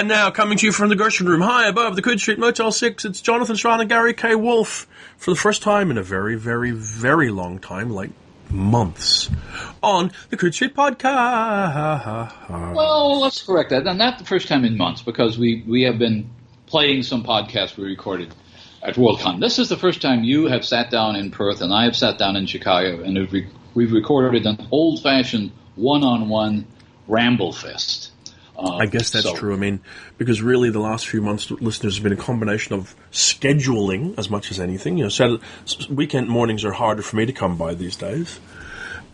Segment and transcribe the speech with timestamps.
[0.00, 2.72] And now, coming to you from the Gershon Room, high above the Coode Street Motel
[2.72, 4.34] 6, it's Jonathan Strahan and Gary K.
[4.34, 4.88] Wolfe
[5.18, 8.08] for the first time in a very, very, very long time, like
[8.48, 9.28] months,
[9.82, 11.04] on the Coode Street Podcast.
[12.74, 13.84] Well, let's correct that.
[13.84, 16.30] Not the first time in months, because we, we have been
[16.64, 18.34] playing some podcasts we recorded
[18.82, 19.38] at Worldcon.
[19.38, 22.16] This is the first time you have sat down in Perth and I have sat
[22.16, 26.66] down in Chicago and we've, we've recorded an old-fashioned one-on-one
[27.06, 28.12] ramble fest.
[28.60, 29.34] Uh, I guess that's so.
[29.34, 29.54] true.
[29.54, 29.80] I mean,
[30.18, 34.50] because really the last few months, listeners have been a combination of scheduling as much
[34.50, 34.98] as anything.
[34.98, 35.42] You know, Saturday,
[35.88, 38.38] weekend mornings are harder for me to come by these days,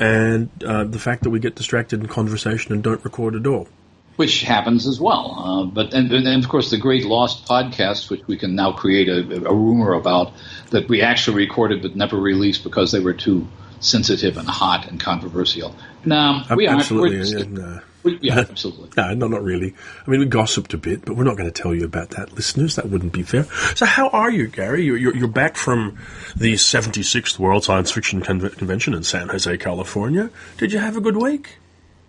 [0.01, 3.69] and uh, the fact that we get distracted in conversation and don't record at all.
[4.17, 8.27] Which happens as well, uh, but and, and, of course the great lost podcast, which
[8.27, 10.33] we can now create a, a rumor about
[10.71, 13.47] that we actually recorded but never released because they were too
[13.81, 15.75] sensitive and hot and controversial.
[16.05, 16.81] No, we aren't.
[16.81, 17.81] Absolutely.
[18.21, 18.91] Yeah, absolutely.
[18.97, 19.75] no, no, not really.
[20.07, 22.33] I mean, we gossiped a bit, but we're not going to tell you about that,
[22.35, 22.77] listeners.
[22.77, 23.45] That wouldn't be fair.
[23.75, 24.85] So, how are you, Gary?
[24.85, 25.99] You're, you're, you're back from
[26.37, 30.31] the 76th World Science Fiction Con- Convention in San Jose, California.
[30.59, 31.59] Did you have a good week?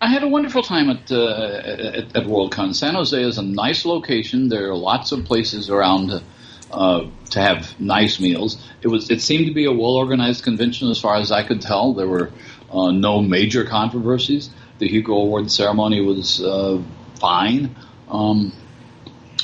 [0.00, 2.74] I had a wonderful time at, uh, at, at Worldcon.
[2.74, 4.48] San Jose is a nice location.
[4.48, 6.22] There are lots of places around
[6.70, 8.62] uh, to have nice meals.
[8.82, 9.10] It was.
[9.10, 11.94] It seemed to be a well organized convention as far as I could tell.
[11.94, 12.30] There were
[12.70, 16.80] uh, no major controversies the Hugo Award ceremony was uh,
[17.20, 17.74] fine.
[18.08, 18.52] Um,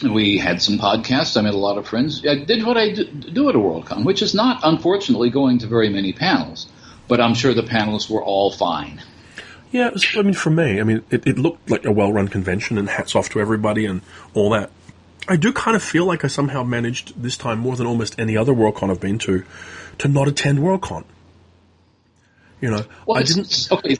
[0.03, 1.37] we had some podcasts.
[1.37, 2.25] I met a lot of friends.
[2.27, 5.89] I did what I do at a Worldcon, which is not, unfortunately, going to very
[5.89, 6.69] many panels.
[7.07, 9.03] But I'm sure the panelists were all fine.
[9.71, 12.79] Yeah, was, I mean, for me, I mean, it, it looked like a well-run convention,
[12.79, 14.03] and hats off to everybody and
[14.33, 14.71] all that.
[15.27, 18.37] I do kind of feel like I somehow managed this time more than almost any
[18.37, 19.45] other Worldcon I've been to,
[19.99, 21.05] to not attend Worldcon.
[22.61, 23.69] You know, well, I didn't.
[23.71, 23.99] Okay,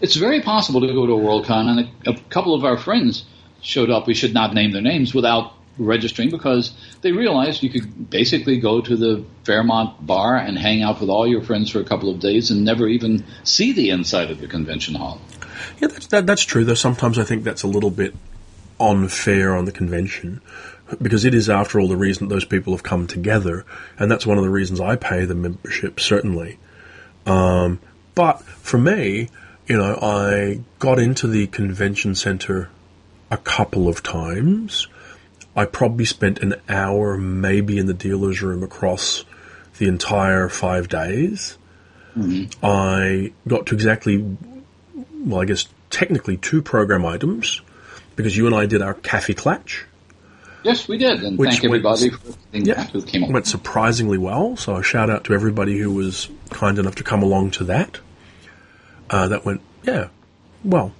[0.00, 3.24] it's very possible to go to a Worldcon, and a, a couple of our friends
[3.60, 4.06] showed up.
[4.06, 8.80] We should not name their names without registering because they realized you could basically go
[8.80, 12.20] to the Fairmont bar and hang out with all your friends for a couple of
[12.20, 15.20] days and never even see the inside of the convention hall.
[15.80, 16.64] Yeah, that's, that, that's true.
[16.64, 18.14] Though sometimes I think that's a little bit
[18.80, 20.40] unfair on the convention
[21.02, 23.64] because it is, after all, the reason that those people have come together,
[23.98, 26.58] and that's one of the reasons I pay the membership certainly.
[27.26, 27.80] Um,
[28.14, 29.28] but for me,
[29.66, 32.70] you know, I got into the convention center
[33.30, 34.88] a couple of times.
[35.54, 39.24] I probably spent an hour maybe in the dealer's room across
[39.78, 41.58] the entire five days.
[42.16, 42.64] Mm-hmm.
[42.64, 44.24] I got to exactly,
[45.24, 47.60] well, I guess technically two program items
[48.18, 49.84] because you and I did our Kaffee Klatch.
[50.64, 53.32] Yes, we did, and thank everybody went, for yeah, who came.
[53.32, 57.22] Went surprisingly well, so a shout out to everybody who was kind enough to come
[57.22, 58.00] along to that.
[59.08, 60.08] Uh, that went, yeah,
[60.64, 60.92] well.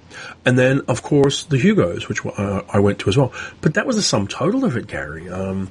[0.47, 3.33] And then, of course, the Hugos, which uh, I went to as well.
[3.62, 5.29] But that was the sum total of it, Gary.
[5.29, 5.69] Um,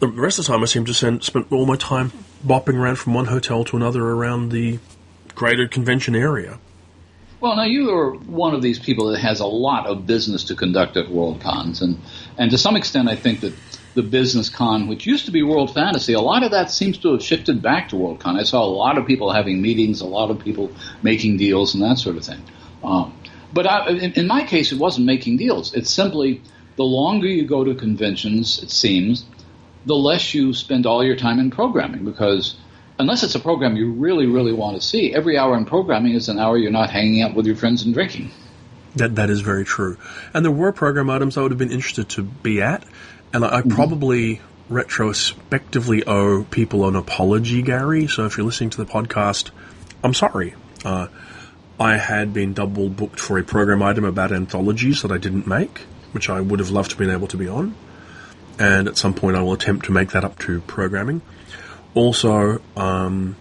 [0.00, 2.12] the rest of the time, I seemed to spend all my time
[2.46, 4.78] bopping around from one hotel to another around the
[5.34, 6.58] greater convention area.
[7.40, 10.56] Well, now you are one of these people that has a lot of business to
[10.56, 12.00] conduct at World Cons, and
[12.36, 13.52] and to some extent, I think that
[13.94, 17.12] the business con, which used to be World Fantasy, a lot of that seems to
[17.12, 18.36] have shifted back to World Con.
[18.36, 20.72] I saw a lot of people having meetings, a lot of people
[21.02, 22.42] making deals, and that sort of thing.
[22.82, 23.16] Um,
[23.52, 25.74] but I, in, in my case, it wasn't making deals.
[25.74, 26.42] It's simply
[26.74, 29.24] the longer you go to conventions, it seems,
[29.86, 32.56] the less you spend all your time in programming because
[32.98, 36.28] unless it's a program you really, really want to see, every hour in programming is
[36.28, 38.30] an hour you're not hanging out with your friends and drinking.
[38.96, 39.98] That that is very true.
[40.34, 42.84] And there were program items I would have been interested to be at,
[43.32, 43.70] and I, I mm-hmm.
[43.70, 48.06] probably retrospectively owe people an apology, Gary.
[48.06, 49.50] So if you're listening to the podcast,
[50.02, 50.54] I'm sorry.
[50.84, 51.08] Uh,
[51.80, 55.78] I had been double booked for a program item about anthologies that I didn't make,
[56.12, 57.74] which I would have loved to have been able to be on.
[58.58, 61.22] And at some point, I will attempt to make that up to programming.
[61.94, 63.36] Also, um,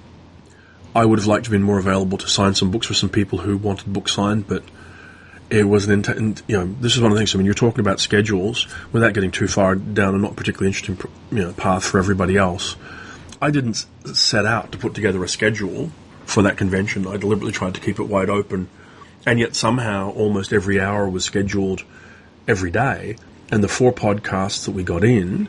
[0.96, 3.09] I would have liked to have been more available to sign some books for some
[3.09, 4.63] people who wanted books signed, but
[5.50, 6.41] it was an intent.
[6.47, 7.35] You know, this is one of the things.
[7.35, 10.97] I mean, you're talking about schedules without getting too far down a not particularly interesting,
[11.32, 12.76] you know, path for everybody else.
[13.41, 15.91] I didn't set out to put together a schedule
[16.26, 17.08] for that convention.
[17.08, 18.67] I deliberately tried to keep it wide open,
[19.26, 21.84] and yet somehow almost every hour was scheduled
[22.47, 23.17] every day.
[23.52, 25.47] And the four podcasts that we got in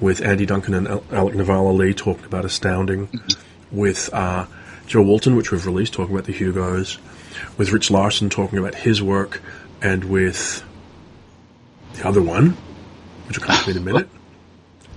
[0.00, 3.08] with Andy Duncan and Alec Nevala-Lee talking about astounding,
[3.70, 4.46] with uh,
[4.86, 6.98] Jo Walton, which we've released, talking about the Hugos
[7.56, 9.40] with Rich Larson talking about his work,
[9.82, 10.64] and with
[11.94, 12.50] the other one,
[13.26, 14.08] which will come to me in a minute.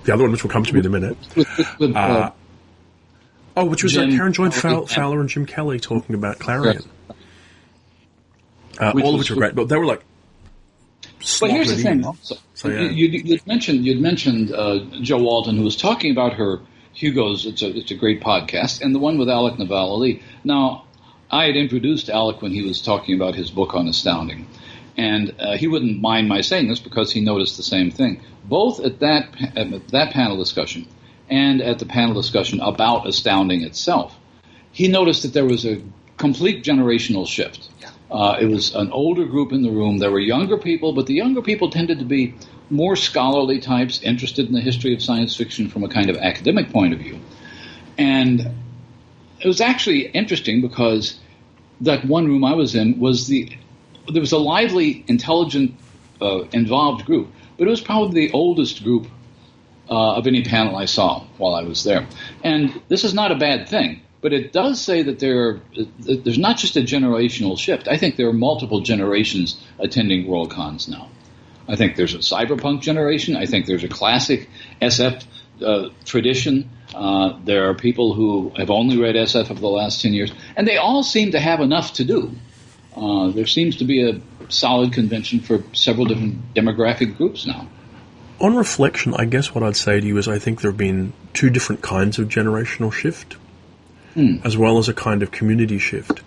[0.02, 1.16] The other one, which will come to me in a minute.
[1.78, 2.30] Uh, uh,
[3.54, 6.82] oh, which was uh, Karen Joy Fowler and Jim Kelly talking about Clarion.
[8.78, 10.02] Uh, all of which were great, but they were like
[11.40, 12.00] But here's the thing.
[12.00, 12.04] in.
[12.04, 12.82] Also, So, yeah.
[12.82, 16.60] you, you'd mentioned you'd mentioned uh, Jo Walton, who was talking about her
[16.92, 17.46] Hugo's.
[17.46, 20.22] It's a it's a great podcast, and the one with Alec Nevala-Lee.
[20.44, 20.84] Now,
[21.30, 24.46] I had introduced Alec when he was talking about his book on astounding,
[24.96, 28.22] and uh, he wouldn't mind my saying this because he noticed the same thing.
[28.44, 30.86] Both at that at that panel discussion
[31.28, 34.16] and at the panel discussion about astounding itself,
[34.72, 35.80] he noticed that there was a
[36.16, 37.70] complete generational shift.
[38.10, 39.98] Uh, it was an older group in the room.
[39.98, 42.34] There were younger people, but the younger people tended to be
[42.68, 46.70] more scholarly types, interested in the history of science fiction from a kind of academic
[46.70, 47.20] point of view.
[47.98, 48.40] And
[49.40, 51.18] it was actually interesting because
[51.80, 53.56] that one room I was in was the
[54.12, 55.74] there was a lively, intelligent,
[56.20, 59.06] uh, involved group, but it was probably the oldest group
[59.88, 62.06] uh, of any panel I saw while I was there.
[62.42, 65.60] And this is not a bad thing, but it does say that there
[66.00, 67.88] that there's not just a generational shift.
[67.88, 71.08] I think there are multiple generations attending Worldcons now.
[71.68, 73.36] I think there's a cyberpunk generation.
[73.36, 74.48] I think there's a classic
[74.82, 75.24] SF
[75.62, 76.68] uh, tradition.
[76.94, 80.66] Uh, there are people who have only read SF over the last 10 years, and
[80.66, 82.32] they all seem to have enough to do.
[82.96, 87.68] Uh, there seems to be a solid convention for several different demographic groups now.
[88.40, 91.12] On reflection, I guess what I'd say to you is I think there have been
[91.34, 93.36] two different kinds of generational shift,
[94.44, 96.22] as well as a kind of community shift.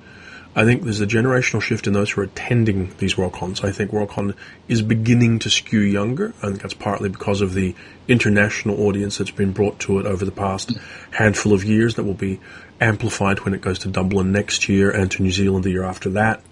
[0.55, 3.63] I think there's a generational shift in those who are attending these Worldcons.
[3.63, 4.35] I think Worldcon
[4.67, 6.33] is beginning to skew younger.
[6.43, 7.73] I think that's partly because of the
[8.07, 10.77] international audience that's been brought to it over the past
[11.11, 12.39] handful of years that will be
[12.79, 16.11] amplified when it goes to Dublin next year and to New Zealand the year after
[16.11, 16.43] that.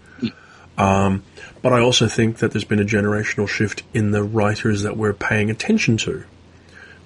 [0.77, 1.23] Um,
[1.61, 5.13] but I also think that there's been a generational shift in the writers that we're
[5.13, 6.23] paying attention to,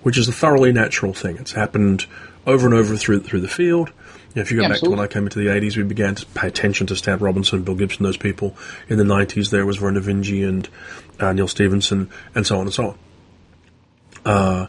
[0.01, 1.35] which is a thoroughly natural thing.
[1.37, 2.05] It's happened
[2.47, 3.91] over and over through through the field.
[4.35, 4.99] Know, if you go Yeah, back to when.
[4.99, 8.03] I came into the 80s, we began to pay attention to Stan Robinson, Bill Gibson,
[8.03, 8.55] those people.
[8.89, 10.67] In the 90s, there was Vernor Vinge and
[11.19, 12.97] uh, Neal Stephenson, and so on and so on.
[14.25, 14.67] Uh,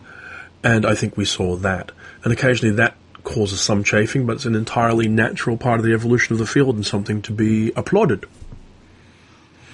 [0.63, 1.93] and I think we saw that.
[2.23, 6.33] And occasionally that causes some chafing, but it's an entirely natural part of the evolution
[6.33, 8.25] of the field and something to be applauded.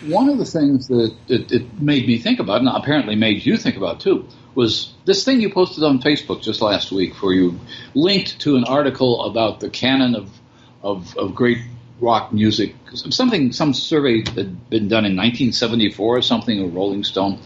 [0.07, 3.57] One of the things that it, it made me think about, and apparently made you
[3.57, 7.59] think about too, was this thing you posted on Facebook just last week, where you
[7.95, 10.31] linked to an article about the canon of
[10.83, 11.59] of, of great
[12.01, 17.39] rock music, something some survey had been done in 1974 or something, or Rolling Stone,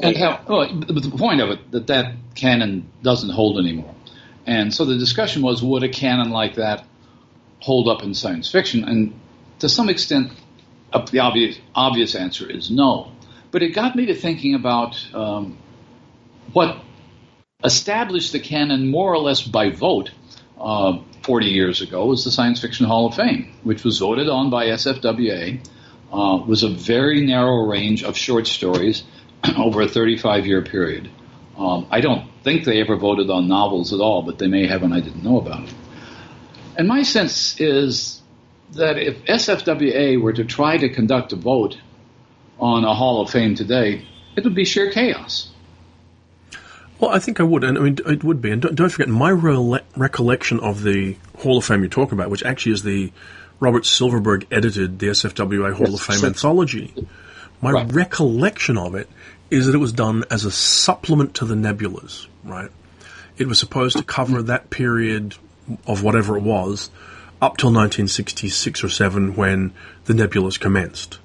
[0.00, 3.94] and how but the point of it that that canon doesn't hold anymore.
[4.46, 6.84] And so the discussion was, would a canon like that
[7.60, 8.84] hold up in science fiction?
[8.84, 9.18] And
[9.60, 10.32] to some extent,
[10.94, 13.12] uh, the obvious obvious answer is no.
[13.50, 15.58] But it got me to thinking about um,
[16.52, 16.78] what
[17.62, 20.10] established the canon more or less by vote
[20.58, 24.50] uh, 40 years ago was the Science Fiction Hall of Fame, which was voted on
[24.50, 25.60] by SFWA.
[26.12, 29.02] Uh, was a very narrow range of short stories
[29.56, 31.10] over a 35 year period.
[31.56, 34.82] Um, I don't think they ever voted on novels at all, but they may have,
[34.82, 35.74] and I didn't know about it.
[36.76, 38.20] And my sense is
[38.74, 41.76] that if SFWA were to try to conduct a vote
[42.58, 44.06] on a Hall of Fame today,
[44.36, 45.50] it would be sheer chaos.
[47.00, 48.50] Well, I think I would, and I mean, it would be.
[48.52, 52.30] And don't, don't forget, my rele- recollection of the Hall of Fame you talk about,
[52.30, 53.12] which actually is the
[53.60, 56.28] Robert Silverberg edited the SFWA Hall Yes, of Fame sure.
[56.28, 56.94] anthology.
[57.60, 57.92] My Right.
[57.92, 59.08] recollection of it
[59.50, 62.70] is that it was done as a supplement to the Nebulas, right?
[63.38, 65.34] It was supposed to cover that period
[65.86, 66.90] of whatever it was
[67.44, 69.74] up till 1966 or 7 when
[70.06, 71.18] the Nebulas commenced,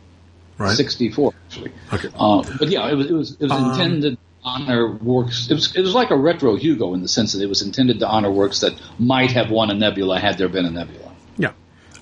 [0.58, 0.76] right?
[0.76, 1.72] 64, actually.
[1.94, 2.10] Okay.
[2.14, 5.50] Uh, but yeah, it was, it was, it was intended to honor works.
[5.50, 8.00] It was, it was like a retro Hugo in the sense that it was intended
[8.02, 11.14] to honor works that might have won a nebula had there been a nebula.
[11.38, 11.54] Yeah,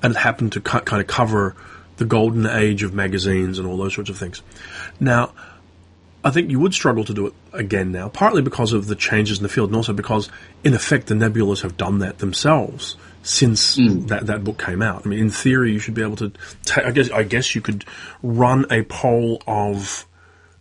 [0.01, 1.55] and it happened to ki- kind of cover
[1.97, 4.41] the golden age of magazines and all those sorts of things.
[4.99, 5.31] Now,
[6.23, 9.37] I think you would struggle to do it again now, partly because of the changes
[9.37, 10.29] in the field, and also because,
[10.63, 12.97] in effect, the nebulas have done that themselves
[13.27, 14.05] since hmm.
[14.05, 15.05] that, that book came out.
[15.05, 16.31] I mean, in theory, you should be able to.
[16.65, 17.83] Ta- I guess I guess you could
[18.23, 20.05] run a poll of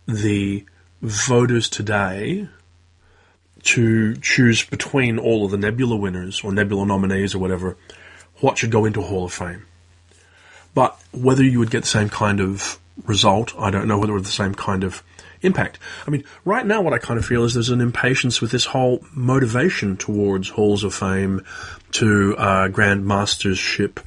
[0.05, 0.65] the
[1.01, 2.49] voters today
[3.63, 7.77] to choose between all of the Nebula winners or Nebula nominees or whatever,
[8.39, 9.65] what should go into Hall of Fame.
[10.73, 14.15] But whether you would get the same kind of result, I don't know whether it
[14.15, 15.03] would the same kind of
[15.41, 15.79] impact.
[16.05, 18.65] I mean, right now what I kind of feel is there's an impatience with this
[18.65, 21.43] whole motivation towards Halls of Fame,
[21.93, 23.99] to uh, Grand Mastership,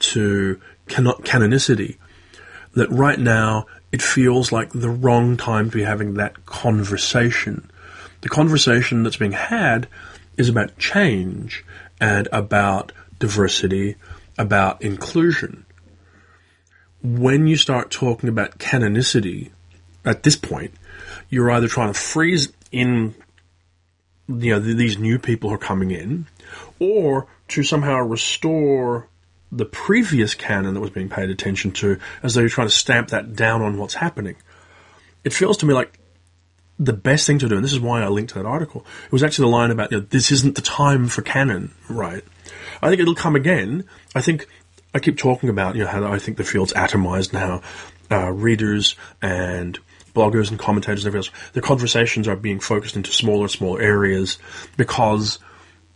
[0.00, 1.96] to cano- canonicity,
[2.74, 7.70] that right now it feels like the wrong time to be having that conversation.
[8.20, 9.88] The conversation that's being had
[10.36, 11.64] is about change
[12.00, 13.96] and about diversity,
[14.36, 15.64] about inclusion.
[17.02, 19.50] When you start talking about canonicity
[20.04, 20.72] at this point,
[21.28, 23.14] you're either trying to freeze in,
[24.28, 26.26] you know, these new people who are coming in,
[26.78, 29.08] or to somehow restore
[29.50, 33.08] the previous canon that was being paid attention to, as though you're trying to stamp
[33.08, 34.36] that down on what's happening.
[35.24, 35.98] It feels to me like
[36.78, 39.12] the best thing to do, and this is why I linked to that article, it
[39.12, 42.22] was actually the line about, you know, this isn't the time for canon, right?
[42.82, 43.84] I think it'll come again.
[44.14, 44.46] I think
[44.94, 47.62] I keep talking about, you know, how I think the field's atomized now.
[48.10, 49.78] Uh, readers and
[50.18, 53.80] bloggers and commentators and everything else, their conversations are being focused into smaller and smaller
[53.80, 54.38] areas
[54.76, 55.38] because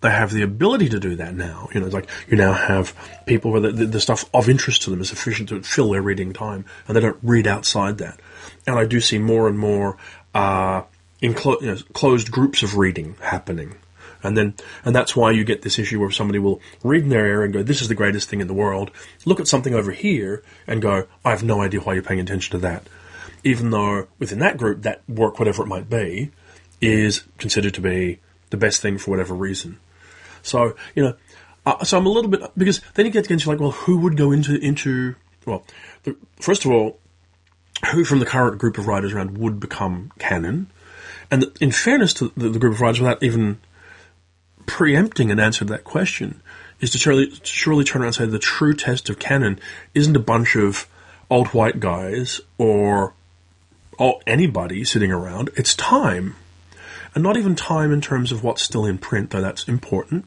[0.02, 1.69] they have the ability to do that now.
[1.73, 2.95] You know, like you now have
[3.26, 6.02] people where the, the, the, stuff of interest to them is sufficient to fill their
[6.02, 8.21] reading time, and they don't read outside that.
[8.67, 9.97] And I do see more and more
[10.35, 10.83] uh,
[11.23, 13.76] enclo- you know, closed groups of reading happening.
[14.25, 17.26] And then, and that's why you get this issue where somebody will read in their
[17.26, 18.91] area and go, "This is the greatest thing in the world."
[19.25, 22.52] Look at something over here and go, "I have no idea why you're paying attention
[22.52, 22.87] to that."
[23.45, 26.31] Even though within that group, that work, whatever it might be,
[26.81, 28.19] is considered to be
[28.50, 29.79] the best thing for whatever reason.
[30.43, 31.17] So you know,
[31.64, 34.17] uh, so I'm a little bit because then you get you like, well, who would
[34.17, 35.14] go into into
[35.47, 35.64] well,
[36.05, 36.99] the, first of all,
[37.93, 40.69] who from the current group of writers around would become canon,
[41.31, 43.61] and in fairness to the, the group of writers, without even
[44.67, 46.41] preempting an answer to that question
[46.81, 49.59] is to surely, surely turn around and say the true test of canon
[49.95, 50.88] isn't a bunch of
[51.31, 53.14] old white guys or
[54.26, 55.50] anybody sitting around.
[55.57, 56.37] It's time.
[57.14, 60.25] And not even time in terms of what's still in print, though that's important,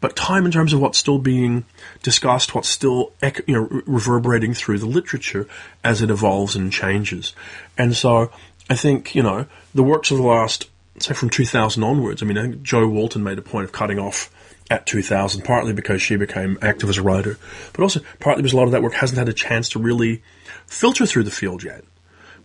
[0.00, 1.64] but time in terms of what's still being
[2.02, 3.12] discussed, what's still
[3.46, 5.48] you know, reverberating through the literature
[5.82, 7.34] as it evolves and changes.
[7.76, 8.30] And so
[8.70, 12.22] I think, you know, the works of the last say from 2000 onwards.
[12.22, 14.30] I mean, I think Jo Walton made a point of cutting off
[14.72, 17.36] at 2000, partly because she became active as a writer,
[17.74, 20.22] but also partly because a lot of that work hasn't had a chance to really
[20.66, 21.84] filter through the field yet.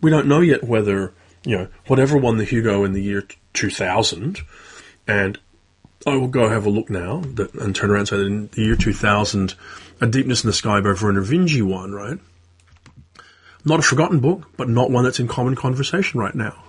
[0.02, 4.40] We don't know yet whether, you know, whatever won the Hugo in the year 2000,
[5.06, 5.38] and
[6.06, 8.26] oh, I will go have a look now that, and turn around and say that
[8.26, 9.54] in the year 2000,
[10.02, 12.18] A Deepness in the Sky by Vernor Vinge won, right?
[13.64, 16.62] Not a forgotten book, but not one that's in common conversation right now.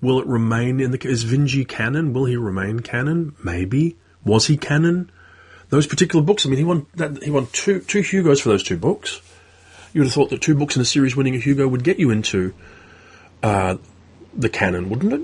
[0.00, 1.08] Will it remain in the?
[1.08, 2.12] Is Vinge canon?
[2.12, 3.34] Will he remain canon?
[3.42, 3.96] Maybe.
[4.28, 5.10] Was he canon?
[5.70, 6.46] Those particular books.
[6.46, 9.20] I mean, he won that, he won two two Hugos for those two books.
[9.92, 11.98] You would have thought that two books in a series winning a Hugo would get
[11.98, 12.54] you into
[13.42, 13.76] uh,
[14.34, 15.20] the canon, wouldn't it?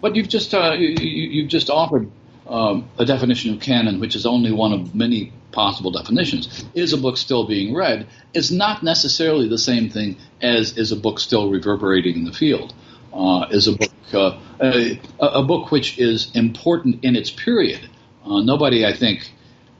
[0.00, 2.10] But you've just uh, you, have just offered
[2.46, 6.64] um, a definition of canon, which is only one of many possible definitions.
[6.74, 8.06] Is a book still being read?
[8.34, 12.74] Is not necessarily the same thing as is a book still reverberating in the field
[13.16, 17.88] uh, is a book uh, a, a, book which is important in its period.
[18.26, 19.30] Uh, nobody, I think,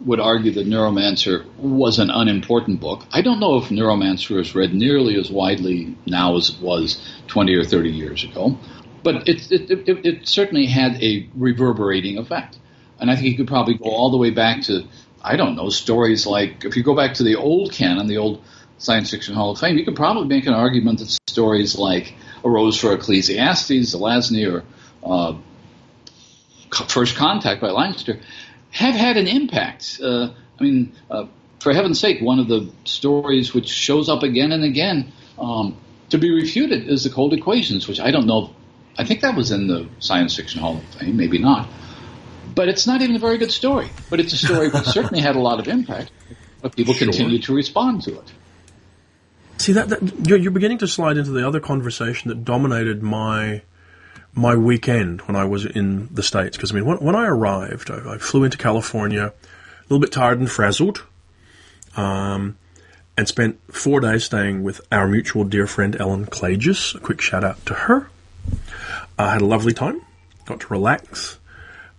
[0.04, 3.04] would argue that Neuromancer was an unimportant book.
[3.12, 7.54] I don't know if Neuromancer is read nearly as widely now as it was 20
[7.54, 8.58] or 30 years ago,
[9.02, 12.58] but it, it, it, it certainly had a reverberating effect.
[13.00, 14.86] And I think you could probably go all the way back to,
[15.22, 18.42] I don't know, stories like, if you go back to the old canon, the old
[18.78, 22.50] Science Fiction Hall of Fame, you could probably make an argument that stories like A
[22.50, 24.64] Rose for Ecclesiastes, Zelazny, or
[25.02, 25.38] uh,
[26.88, 28.20] First Contact by Leinster
[28.70, 30.00] have had an impact.
[30.02, 31.26] Uh, I mean, uh,
[31.60, 35.76] for heaven's sake, one of the stories which shows up again and again um,
[36.10, 38.54] to be refuted is the cold equations, which I don't know.
[38.98, 41.68] I think that was in the Science Fiction Hall of Fame, maybe not.
[42.54, 43.88] But it's not even a very good story.
[44.08, 46.10] But it's a story that certainly had a lot of impact.
[46.62, 47.08] But people sure.
[47.08, 48.32] continue to respond to it.
[49.58, 53.62] See that, that you're, you're, beginning to slide into the other conversation that dominated my
[54.36, 56.56] my weekend when I was in the states.
[56.56, 60.12] Because I mean, when, when I arrived, I, I, flew into California, a little bit
[60.12, 61.02] tired and frazzled,
[61.96, 62.56] um,
[63.16, 66.94] and spent four days staying with our mutual dear friend Ellen Klages.
[66.94, 68.08] A quick shout out to her.
[69.18, 70.02] I had a lovely time,
[70.44, 71.38] got to relax,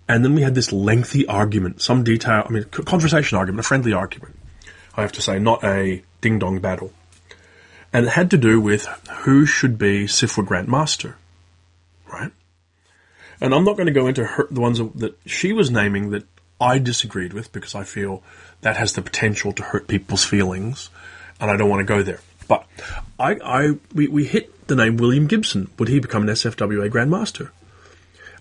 [0.08, 1.82] and then we had this lengthy argument.
[1.82, 4.36] Some detail, I mean, conversation argument, a friendly argument.
[4.96, 6.92] I have to say, not a ding dong battle
[7.92, 8.86] and it had to do with
[9.22, 11.16] who should be SFWA Grand Master,
[12.12, 12.32] right?
[13.40, 16.24] And I'm not going to go into her, the ones that she was naming that
[16.60, 18.22] I disagreed with because I feel
[18.62, 20.90] that has the potential to hurt people's feelings,
[21.40, 22.20] and I don't want to go there.
[22.48, 22.66] But
[23.18, 25.70] I, I we, we hit the name William Gibson.
[25.78, 27.50] Would he become an SFWA Grandmaster?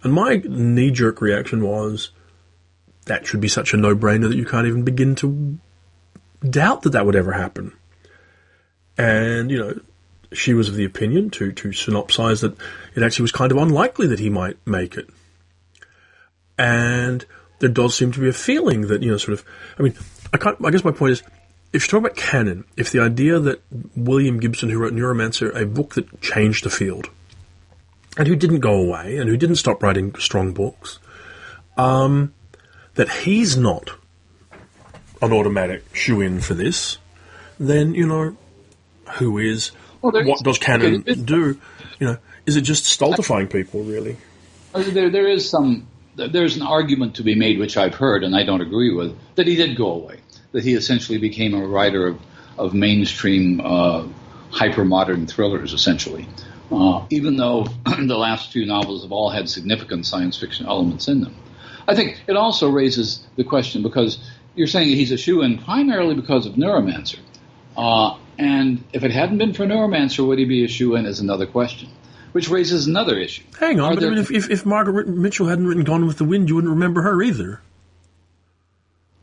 [0.04, 2.12] And my knee jerk reaction was
[3.06, 5.60] that should be such a no brainer that you can't even begin to
[6.48, 7.74] doubt that that would ever happen.
[8.98, 9.80] And, you know,
[10.34, 12.55] she was of the opinion, to, to synopsize, that
[12.96, 15.10] it actually was kind of unlikely that he might make it.
[16.57, 17.25] And
[17.60, 19.46] there does seem to be a feeling that, you know, sort of,
[19.79, 19.96] I mean,
[20.34, 21.24] I, can't, I guess my point is,
[21.74, 23.62] if you talk about canon, if the idea that
[23.96, 27.10] William Gibson, who wrote Neuromancer, a book that changed the field,
[28.17, 31.00] and who didn't go away, and who didn't stop writing strong books,
[31.77, 32.34] um,
[32.96, 33.91] that he's not
[35.22, 36.98] an automatic shoe in for this,
[37.60, 38.36] then you know
[39.17, 39.72] who is?
[40.08, 41.60] Well, there does canon okay, do?
[42.00, 43.84] You know, is it just stultifying people?
[43.84, 44.16] Really?
[44.74, 45.88] Uh, There, there is some.
[46.16, 49.46] There's an argument to be made, which I've heard and I don't agree with, that
[49.46, 50.20] he did go away.
[50.54, 52.20] That he essentially became a writer of,
[52.58, 54.08] of mainstream, uh,
[54.50, 56.28] hyper modern thrillers, essentially.
[56.72, 61.22] Uh, even though the last few novels have all had significant science fiction elements in
[61.22, 61.36] them.
[61.88, 64.18] I think it also raises the question because
[64.56, 67.20] you're saying he's a shoe in primarily because of Neuromancer.
[67.77, 71.19] Uh, and if it hadn't been for Neuromancer, would he be a shoe in is
[71.19, 71.89] another question.
[72.31, 73.43] Which raises another issue.
[73.60, 76.17] Hang on, Are but I mean, if, if, if Margaret Mitchell hadn't written Gone with
[76.17, 77.62] the Wind, you wouldn't remember her either.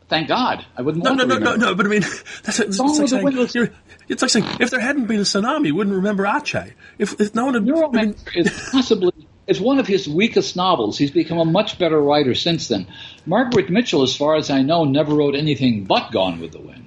[0.09, 0.65] Thank God.
[0.77, 1.75] I wouldn't No, no, no, no, no.
[1.75, 2.01] But I mean,
[2.43, 3.71] that's it's, Gone it's like saying
[4.09, 6.73] it's like saying if there hadn't been a tsunami, you wouldn't remember Aceh.
[6.99, 9.13] If if no one had, I mean, is possibly
[9.47, 10.99] it's one of his weakest novels.
[10.99, 12.87] He's become a much better writer since then.
[13.27, 16.84] Margaret Mitchell, as far as I know, never wrote anything but Gone with the Wind.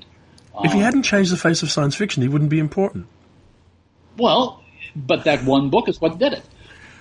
[0.63, 3.07] If he hadn't changed the face of science fiction, he wouldn't be important.
[4.17, 4.63] Well,
[4.95, 6.43] but that one book is what did it.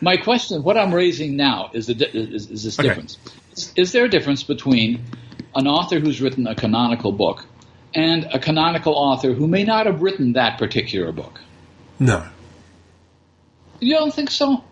[0.01, 2.89] My question, what I'm raising now, is the is, is this Okay.
[2.89, 3.17] difference?
[3.55, 5.03] Is, is there a difference between
[5.55, 7.47] an author who's written a canonical book
[7.95, 11.41] and a canonical author who may not have written that particular book?
[11.99, 12.27] No,
[13.81, 14.63] You don't think so?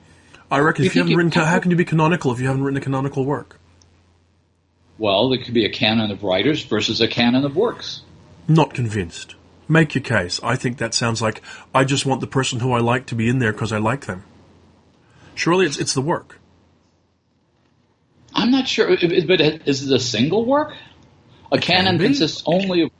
[0.51, 2.47] I reckon You if you haven't you- written, how can you be canonical if you
[2.47, 3.59] haven't written a canonical work?
[4.99, 8.03] Well, there could be a canon of writers versus a canon of works.
[8.49, 9.35] Not convinced.
[9.69, 10.41] Make your case.
[10.43, 11.41] I think that sounds like
[11.75, 14.07] I just want the person who I like to be in there because I like
[14.07, 14.25] them.
[15.35, 16.39] Surely it's it's the work.
[18.35, 20.75] I'm not sure, but is it a single work?
[21.53, 22.05] A canon be.
[22.05, 22.91] consists only of.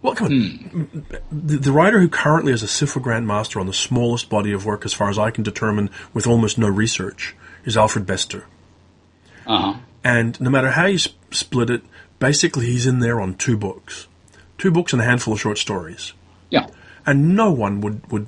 [0.00, 1.06] Well, come on.
[1.32, 4.84] The, the writer who currently is a SFWA Grandmaster on the smallest body of work,
[4.84, 8.46] as far as I can determine, with almost no research, is Alfred Bester.
[9.44, 9.80] Uh huh.
[10.04, 11.82] And no matter how you sp- split it,
[12.20, 14.06] basically he's in there on two books.
[14.58, 16.12] Two books and a handful of short stories.
[16.50, 16.66] Yeah.
[17.06, 18.26] And no one would, would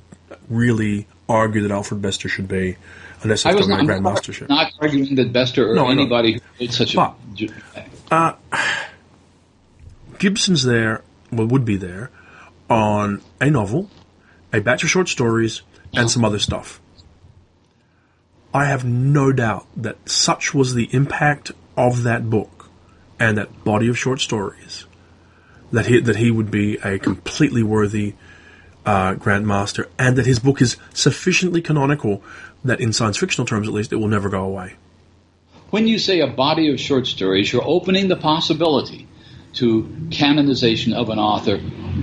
[0.49, 2.77] really argue that Alfred Bester should be,
[3.21, 6.39] unless it's was talking not, about I'm not arguing that Bester or No, anybody who
[6.59, 7.35] did such But- a.
[7.35, 7.53] ju-
[8.09, 8.33] uh,
[10.19, 12.09] Gibson's there, well, would be there,
[12.69, 13.89] on a novel,
[14.53, 15.61] a batch of short stories,
[15.93, 16.79] and some other stuff.
[18.53, 22.69] I have no doubt that such was the impact of that book
[23.19, 24.85] and that body of short stories
[25.71, 28.13] that he that he would be a completely worthy
[28.85, 32.23] uh, grandmaster, and that his book is sufficiently canonical
[32.63, 34.75] that, in science fictional terms at least, it will never go away.
[35.69, 39.07] When you say a body of short stories, you're opening the possibility
[39.53, 41.59] to canonization of an author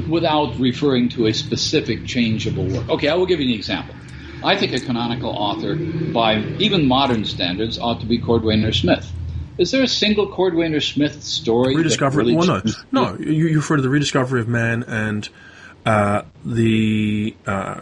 [0.08, 2.88] without referring to a specific changeable work.
[2.88, 3.94] Okay, I will give you an example.
[4.44, 9.10] I think a canonical author, by even modern standards, ought to be Cordwainer Smith.
[9.58, 11.74] Is there a single Cordwainer Smith story?
[11.76, 12.24] Rediscovery.
[12.24, 13.18] really well, no, no.
[13.18, 15.28] You, you refer to the rediscovery of man and
[15.84, 17.80] uh, the uh,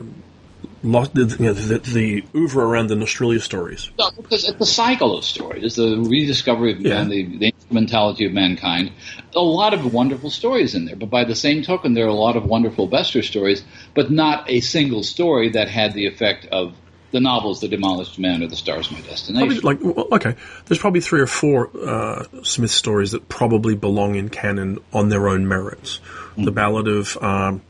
[0.83, 3.91] lost the, you know, the the oeuvre around the Norstrilia stories.
[3.99, 5.65] No, because it's the cycle of stories.
[5.65, 7.25] It's the rediscovery of man, Yeah.
[7.25, 8.93] the, the instrumentality of mankind.
[9.35, 12.15] A lot of wonderful stories in there, but by the same token, there are a
[12.15, 13.63] lot of wonderful Bester stories,
[13.95, 16.75] but not a single story that had the effect of
[17.13, 19.61] the novels The Demolished Man or The Stars My Destination.
[19.61, 20.35] Probably, like, okay,
[20.67, 25.29] there's probably three or four uh, Smith stories that probably belong in canon on their
[25.29, 26.01] own merits.
[26.37, 27.63] The Ballad of um,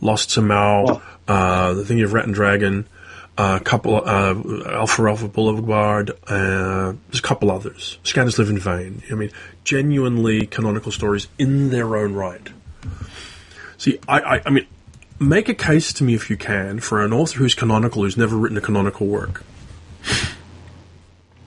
[0.00, 2.86] Lost C'mell, uh, The Thing of Rat and Dragon,
[3.38, 4.34] a couple, uh,
[4.66, 7.98] Alpha Ralpha Boulevard, uh, there's a couple others.
[8.02, 9.02] Scanners Live in Vain.
[9.10, 9.30] I mean,
[9.64, 12.48] genuinely canonical stories in their own right.
[13.78, 14.66] See, I, I, I mean,
[15.18, 18.36] make a case to me if you can for an author who's canonical who's never
[18.36, 19.42] written a canonical work.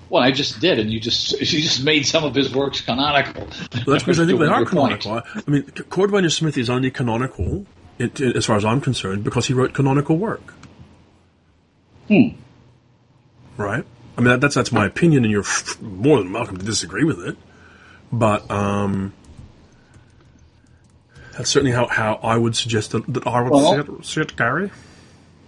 [0.10, 3.44] well, I just did, and you just you just made some of his works canonical.
[3.46, 5.02] Well, that's because I think they are your point.
[5.02, 5.42] canonical.
[5.48, 7.66] I mean, Cordwainer Smith is only canonical,
[7.98, 10.54] it, it- as far as I'm concerned, because he wrote canonical work.
[12.08, 12.30] Hmm.
[13.58, 13.86] Right?
[14.18, 17.04] I mean, that, that's that's my opinion, and you're f- more than welcome to disagree
[17.04, 17.38] with it.
[18.12, 19.14] But um,
[21.40, 24.22] that's certainly how, how I would suggest that, that I would Well- see, it, see
[24.22, 24.72] it, Gary.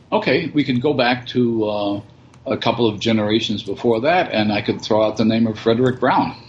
[0.10, 2.02] Okay, we can go back to uh,
[2.46, 6.00] a couple of generations before that, and I could throw out the name of Fredric
[6.00, 6.42] Brown.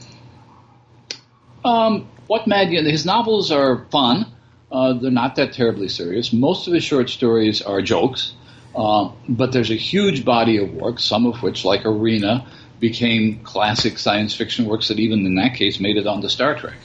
[1.65, 4.27] Um, what Mad His novels are fun.
[4.71, 6.33] Uh, they're not that terribly serious.
[6.33, 8.35] Most of his short stories are jokes,
[8.77, 12.47] uh, but there's a huge body of work, some of which, like Arena,
[12.79, 16.77] became classic science fiction works that even in that case made it onto Star Trek.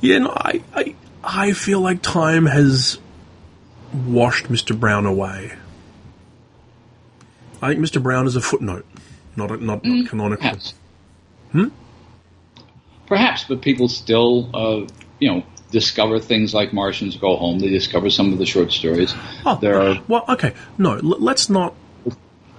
[0.00, 2.98] Yeah, no, I, I, I feel like time has
[3.92, 4.78] washed Mr.
[4.78, 5.52] Brown away.
[7.62, 8.02] I think Mr.
[8.02, 8.86] Brown is a footnote,
[9.36, 10.42] not a, not, not canonical.
[10.42, 10.74] Perhaps.
[13.06, 14.86] Perhaps, but people still, uh,
[15.18, 17.58] you know, discover things like Martians Go Home.
[17.58, 19.14] They discover some of the short stories.
[19.44, 21.74] Oh, there are well, okay, no, l- let's not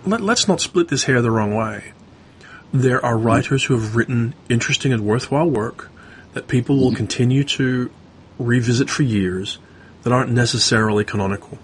[0.05, 1.93] let, let's not split this hair the wrong way.
[2.73, 5.90] There are writers who have written interesting and worthwhile work
[6.33, 7.91] that people will continue to
[8.39, 9.57] revisit for years
[10.03, 11.59] that aren't necessarily canonical.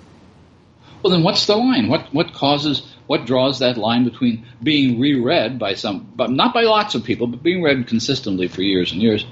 [1.01, 1.87] Well, then what's the line?
[1.87, 6.63] What what causes what draws that line between being reread by some, but not by
[6.63, 9.25] lots of people, but being read consistently for years and years,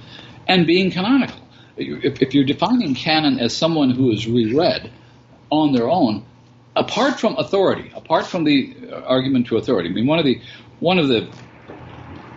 [0.48, 1.40] and being canonical?
[1.78, 4.90] If, if you're defining canon as someone who is reread
[5.50, 6.26] on their own,
[6.76, 10.40] apart from authority, apart from the uh, argument to authority, I mean, one of the
[10.80, 11.28] one of the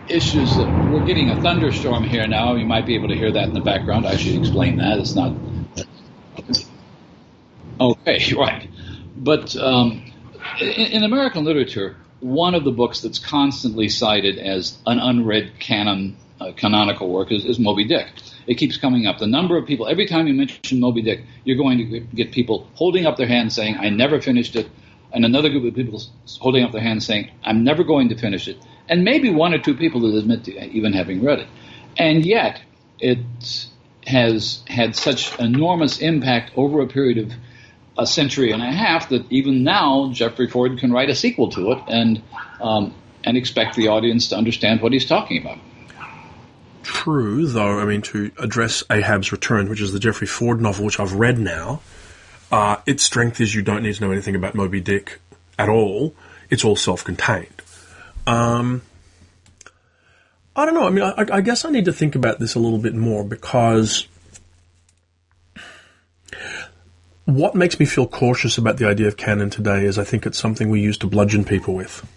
[0.09, 2.55] issues that we're getting a thunderstorm here now.
[2.55, 4.05] You might be able to hear that in the background.
[4.05, 4.99] I should explain that.
[4.99, 5.35] It's not.
[7.79, 8.69] Okay, right.
[9.15, 10.11] But um,
[10.59, 16.17] in, in American literature, one of the books that's constantly cited as an unread canon,
[16.39, 18.07] uh, canonical work is, is Moby Dick.
[18.47, 19.19] It keeps coming up.
[19.19, 22.67] The number of people, every time you mention Moby Dick, you're going to get people
[22.73, 24.69] holding up their hands saying, I never finished it.
[25.11, 26.01] And another group of people
[26.39, 28.57] holding up their hands saying, I'm never going to finish it.
[28.89, 31.47] And maybe one or two people that admit to even having read it.
[31.97, 32.59] And yet,
[32.99, 33.19] it
[34.05, 37.31] has had such enormous impact over a period of
[37.97, 41.73] a century and a half that even now Jeffrey Ford can write a sequel to
[41.73, 42.21] it and
[42.61, 45.59] um, and expect the audience to understand what he's talking about.
[46.83, 50.99] True, though, I mean, to address Ahab's Return, which is the Jeffrey Ford novel, which
[50.99, 51.81] I've read now,
[52.51, 55.19] uh, its strength is you don't need to know anything about Moby Dick
[55.57, 56.15] at all.
[56.49, 57.58] It's all self contained.
[58.29, 58.83] Um,
[60.55, 60.85] I don't know.
[60.85, 63.23] I mean, I, I guess I need to think about this a little bit more
[63.23, 64.07] because
[67.25, 70.37] what makes me feel cautious about the idea of canon today is I think it's
[70.37, 72.07] something we use to bludgeon people with.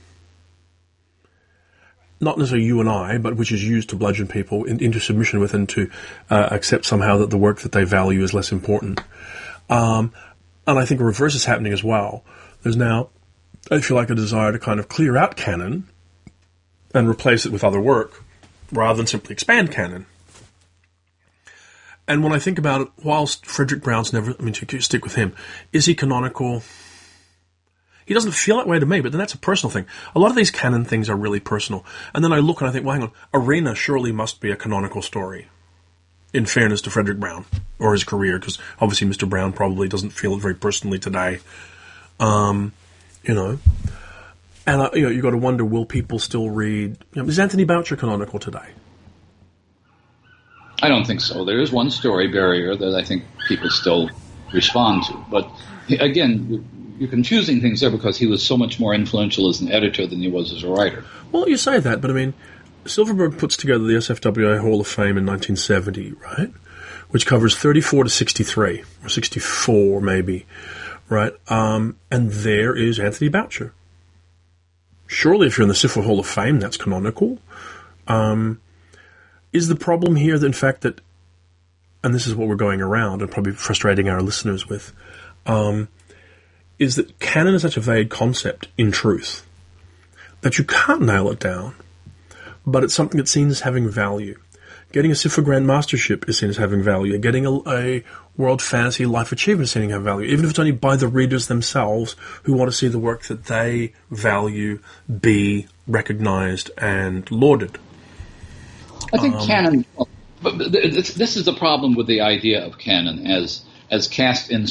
[2.21, 5.41] Not necessarily you and I, but which is used to bludgeon people in, into submission
[5.41, 5.91] with and to
[6.29, 9.01] uh, accept somehow that the work that they value is less important.
[9.71, 10.13] Um,
[10.67, 12.23] and I think the reverse is happening as well.
[12.63, 13.09] There's now,
[13.71, 15.89] I feel like, a desire to kind of clear out canon
[16.95, 18.23] and replace it with other work
[18.71, 20.07] rather than simply expand canon.
[22.09, 25.15] And when I think about it, whilst Fredric Brown's never, I mean, to stick with
[25.15, 25.35] him,
[25.73, 26.63] is he canonical?
[28.05, 29.87] He doesn't feel that way to me, but then that's a personal thing.
[30.15, 31.85] A lot of these canon things are really personal.
[32.13, 34.57] And then I look and I think, well, hang on, Arena surely must be a
[34.57, 35.49] canonical story.
[36.33, 37.45] In fairness to Fredric Brown
[37.79, 39.29] or his career, because obviously Mr.
[39.29, 41.41] Brown probably doesn't feel it very personally today.
[42.19, 42.73] Um,
[43.23, 43.59] you know,
[44.67, 46.97] and uh, you know, you got to wonder: Will people still read?
[47.15, 48.71] You know, is Anthony Boucher canonical today?
[50.83, 51.45] I don't think so.
[51.45, 54.11] There is one story barrier that I think people still
[54.53, 55.49] respond to, but
[56.01, 60.07] again, you're confusing things there because he was so much more influential as an editor
[60.07, 61.05] than he was as a writer.
[61.31, 62.35] Well, you say that, but I mean,
[62.85, 66.53] Silverberg puts together the SFWA Hall of Fame in 1970, right?
[67.11, 70.47] Which covers 34 to 63, or 64 maybe,
[71.09, 71.33] right?
[71.49, 73.73] Um, and there is Anthony Boucher.
[75.13, 77.39] Surely, if you're in the SFWA Hall of Fame, that's canonical.
[78.09, 78.63] Um,
[79.53, 81.03] is the problem here, that, in fact, that,
[82.03, 84.95] and this is what we're going around and probably frustrating our listeners with,
[85.45, 85.89] um,
[86.79, 89.45] is that canon is such a vague concept in truth
[90.41, 91.75] that you can't nail it down,
[92.67, 94.41] but it's something that's seen as having value.
[94.93, 97.17] Getting a SFWA Grand Mastership is seen as having value.
[97.17, 98.05] Getting a, a
[98.37, 101.09] World Fantasy Life Achievement is seen as having value, even if it's only by the
[101.09, 104.81] readers themselves who want to see the work that they value
[105.21, 107.79] be recognized and lauded.
[109.15, 109.85] I think um, canon,
[110.43, 114.67] but this is the problem with the idea of canon as as cast in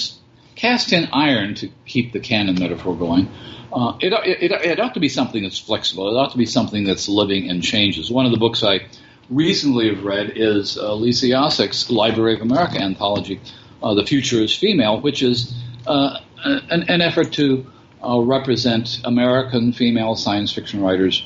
[0.55, 3.27] cast in iron to keep the canon metaphor going.
[3.73, 6.09] Uh, it, it, it, ought to be something that's flexible.
[6.09, 8.11] It ought to be something that's living and changes.
[8.11, 8.81] One of the books I
[9.31, 13.39] recently have read is uh, Lisa Yaszek's Library of America anthology,
[13.81, 15.53] uh, The Future is Female, which is
[15.87, 17.65] uh, an, an, effort to
[18.03, 21.23] uh, represent American female science fiction writers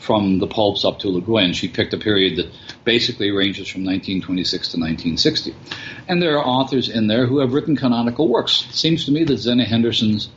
[0.00, 1.54] from the pulps up to Le Guin.
[1.54, 2.52] She picked a period that
[2.84, 5.54] basically ranges from 1926 to 1960.
[6.08, 8.66] And there are authors in there who have written canonical works.
[8.68, 10.28] It seems to me that Zenna Henderson's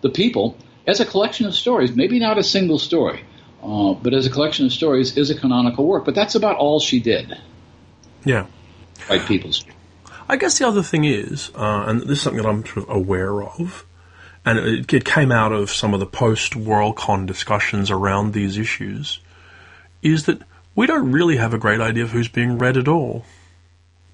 [0.00, 3.24] The People, as a collection of stories, maybe not a single story,
[3.66, 6.04] uh, but as a collection of stories, is a canonical work.
[6.04, 7.36] But that's about all she did.
[8.24, 8.46] Yeah.
[9.10, 9.64] Write people's.
[10.28, 12.96] I guess the other thing is, uh, and this is something that I'm sort of
[12.96, 13.84] aware of,
[14.44, 19.20] and it, it came out of some of the post Worldcon discussions around these issues,
[20.02, 20.40] is that
[20.74, 23.24] we don't really have a great idea of who's being read at all.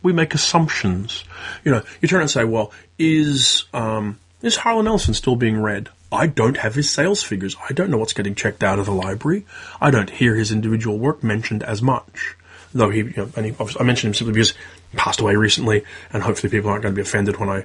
[0.03, 1.25] we make assumptions.
[1.65, 5.89] You know, you turn and say, well, is um, is Harlan Ellison still being read?
[6.13, 7.57] I don't have his sales figures.
[7.69, 9.47] I don't know what's getting checked out of the library.
[9.81, 12.37] I don't hear his individual work mentioned as much.
[12.75, 14.55] Though he, you know, and he, I mentioned him simply because
[14.91, 17.65] he passed away recently, and hopefully people aren't going to be offended when I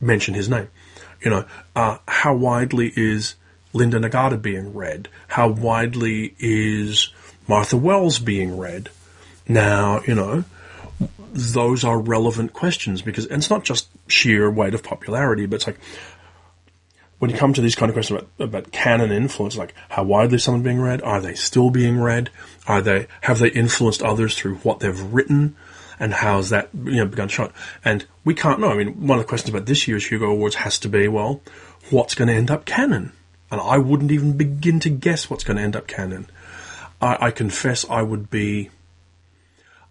[0.00, 0.68] mention his name.
[1.22, 1.44] You know,
[1.76, 3.34] uh, how widely is
[3.72, 5.08] Linda Nagata being read?
[5.28, 7.12] How widely is
[7.46, 8.90] Martha Wells being read?
[9.46, 10.44] Now, you know,
[11.32, 15.66] those are relevant questions because, and it's not just sheer weight of popularity, but it's
[15.66, 15.78] like,
[17.18, 20.36] when you come to these kind of questions about, about canon influence, like how widely
[20.36, 21.02] is someone being read?
[21.02, 22.30] Are they still being read?
[22.66, 25.56] Are they, have they influenced others through what they've written?
[26.00, 27.52] And how's that, you know, begun shot?
[27.84, 28.70] And we can't know.
[28.70, 31.40] I mean, one of the questions about this year's Hugo Awards has to be, well,
[31.90, 33.12] what's going to end up canon?
[33.50, 36.30] And I wouldn't even begin to guess what's going to end up canon.
[37.00, 38.70] I, I confess I would be,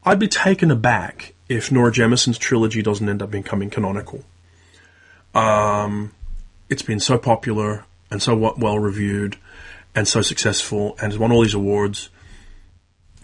[0.05, 4.23] I'd be taken aback if Nora Jemisin's trilogy doesn't end up becoming canonical.
[5.35, 6.13] Um,
[6.69, 9.37] it's been so popular and so well reviewed
[9.95, 12.09] and so successful and has won all these awards.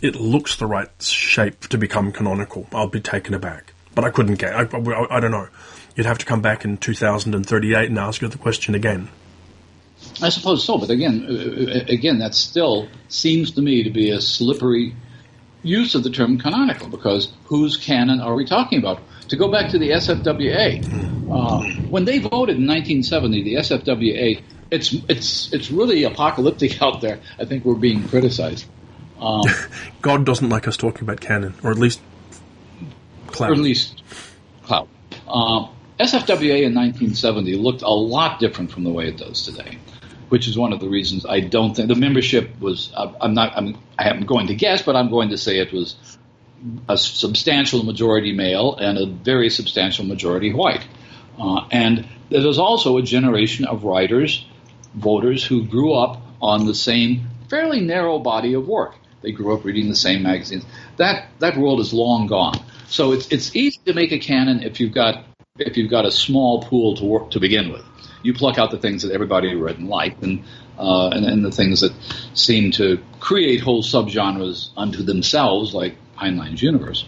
[0.01, 2.67] It looks the right shape to become canonical.
[2.73, 4.53] I'll be taken aback, but I couldn't get.
[4.53, 5.47] I, I, I don't know.
[5.95, 9.09] You'd have to come back in 2038 and ask the question again.
[10.21, 14.09] I suppose so, but again, uh, uh, again, that still seems to me to be
[14.09, 14.95] a slippery
[15.61, 18.99] use of the term canonical because whose canon are we talking about?
[19.33, 20.77] To go back to the SFWA,
[21.31, 27.19] uh, when they voted in 1970, the SFWA, it's it's it's really apocalyptic out there.
[27.39, 28.67] I think we're being criticized.
[29.19, 29.41] Um,
[30.03, 31.99] God doesn't like us talking about canon, or at least
[33.25, 33.49] cloud.
[33.49, 34.03] Or at least
[34.65, 34.87] cloud.
[35.27, 35.65] Uh,
[35.99, 39.79] SFWA in 1970 looked a lot different from the way it does today
[40.29, 42.91] which is one of the reasons I don't think the membership was.
[42.95, 43.53] I'm not.
[43.55, 43.77] I'm.
[43.97, 45.95] I am going to guess, but I'm going to say it was
[46.87, 50.85] a substantial majority male and a very substantial majority white.
[51.37, 54.45] Uh, and there was also a generation of writers,
[54.93, 58.95] voters who grew up on the same fairly narrow body of work.
[59.21, 60.65] They grew up reading the same magazines.
[60.97, 62.59] That that world is long gone.
[62.87, 65.25] So it's it's easy to make a canon if you've got
[65.57, 67.85] if you've got a small pool to work to begin with
[68.23, 70.43] you pluck out the things that everybody read and liked, and
[70.79, 71.93] uh, and, and the things that
[72.33, 77.05] seem to create whole subgenres unto themselves, like Heinlein's universe.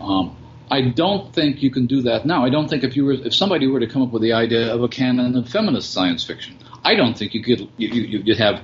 [0.00, 0.36] Um,
[0.70, 2.44] I don't think you can do that now.
[2.44, 4.74] I don't think if you were if somebody were to come up with the idea
[4.74, 8.38] of a canon of feminist science fiction, I don't think you could you, you, you'd
[8.38, 8.62] have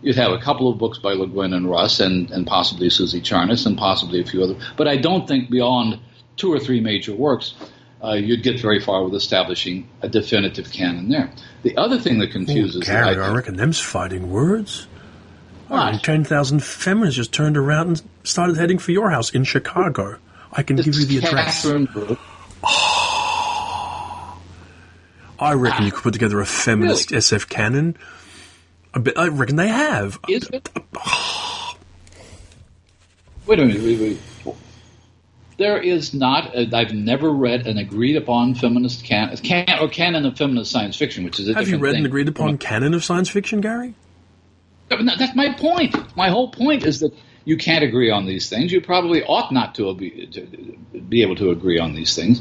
[0.00, 3.20] you'd have a couple of books by Le Guin and Russ and, and possibly Suzy
[3.20, 4.56] Charnas and possibly a few other.
[4.76, 6.00] But I don't think beyond
[6.36, 7.54] two or three major works
[8.02, 11.30] uh, you'd get very far with establishing a definitive canon there.
[11.62, 14.88] The other thing that confuses oh, Gary, I, reckon them's fighting words.
[15.72, 20.18] Mean, 10,000 feminists just turned around and started heading for your house in Chicago.
[20.52, 21.66] I can give you the address.
[21.66, 22.62] Oh,
[25.40, 27.20] I reckon you could put together a feminist really?
[27.20, 27.96] SF canon.
[28.94, 30.20] I, I reckon they have.
[30.28, 30.68] Is it?
[33.46, 33.82] Wait a minute.
[33.82, 34.20] Wait, wait
[35.62, 36.54] there is not.
[36.54, 40.96] A, I've never read an agreed upon feminist canon, can, or canon of feminist science
[40.96, 42.00] fiction, which is a Have you read thing.
[42.00, 43.94] an agreed upon canon of science fiction, Gary?
[45.00, 45.94] That's my point.
[46.16, 47.12] My whole point is that
[47.44, 48.72] you can't agree on these things.
[48.72, 50.40] You probably ought not to be, to
[51.00, 52.40] be able to agree on these things.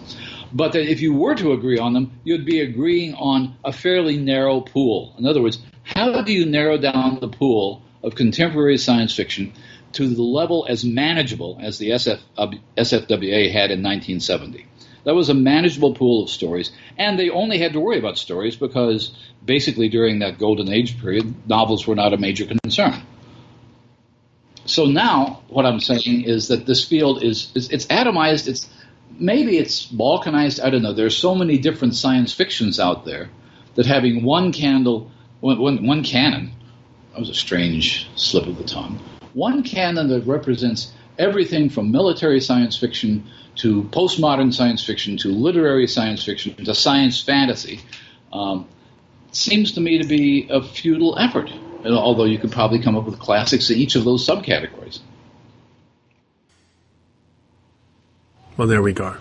[0.54, 4.18] But that if you were to agree on them, you'd be agreeing on a fairly
[4.18, 5.16] narrow pool.
[5.18, 9.54] In other words, how do you narrow down the pool of contemporary science fiction
[9.94, 14.66] to the level as manageable as the SF, uh, SFWA had in 1970.
[15.04, 18.56] That was a manageable pool of stories, and they only had to worry about stories
[18.56, 19.12] because
[19.44, 23.02] basically during that golden age period, novels were not a major concern.
[24.66, 28.48] So now, what I'm saying is that this field is, is it's atomized.
[28.48, 28.70] It's
[29.18, 30.64] maybe it's balkanized.
[30.64, 30.94] I don't know.
[30.94, 33.30] There's so many different science fictions out there
[33.74, 35.10] that having one candle,
[35.40, 36.52] one, one, one canon,
[37.12, 39.00] that was a strange slip of the tongue
[39.34, 45.88] one canon that represents everything from military science fiction to postmodern science fiction to literary
[45.88, 47.82] science fiction to science fantasy
[48.32, 48.68] um,
[49.32, 51.52] seems to me to be a futile effort.
[51.86, 55.00] Although you could probably come up with classics in each of those subcategories.
[58.56, 59.16] Well, there we go.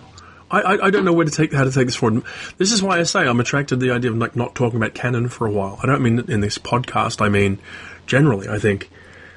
[0.51, 2.25] I, I, I, don't know where to take how to take this forward.
[2.59, 4.95] This is why I say I'm attracted to the idea of like not talking about
[4.95, 5.79] canon for a while.
[5.83, 7.23] I don't mean in this podcast.
[7.23, 7.59] I mean
[8.07, 8.49] generally.
[8.49, 8.91] I think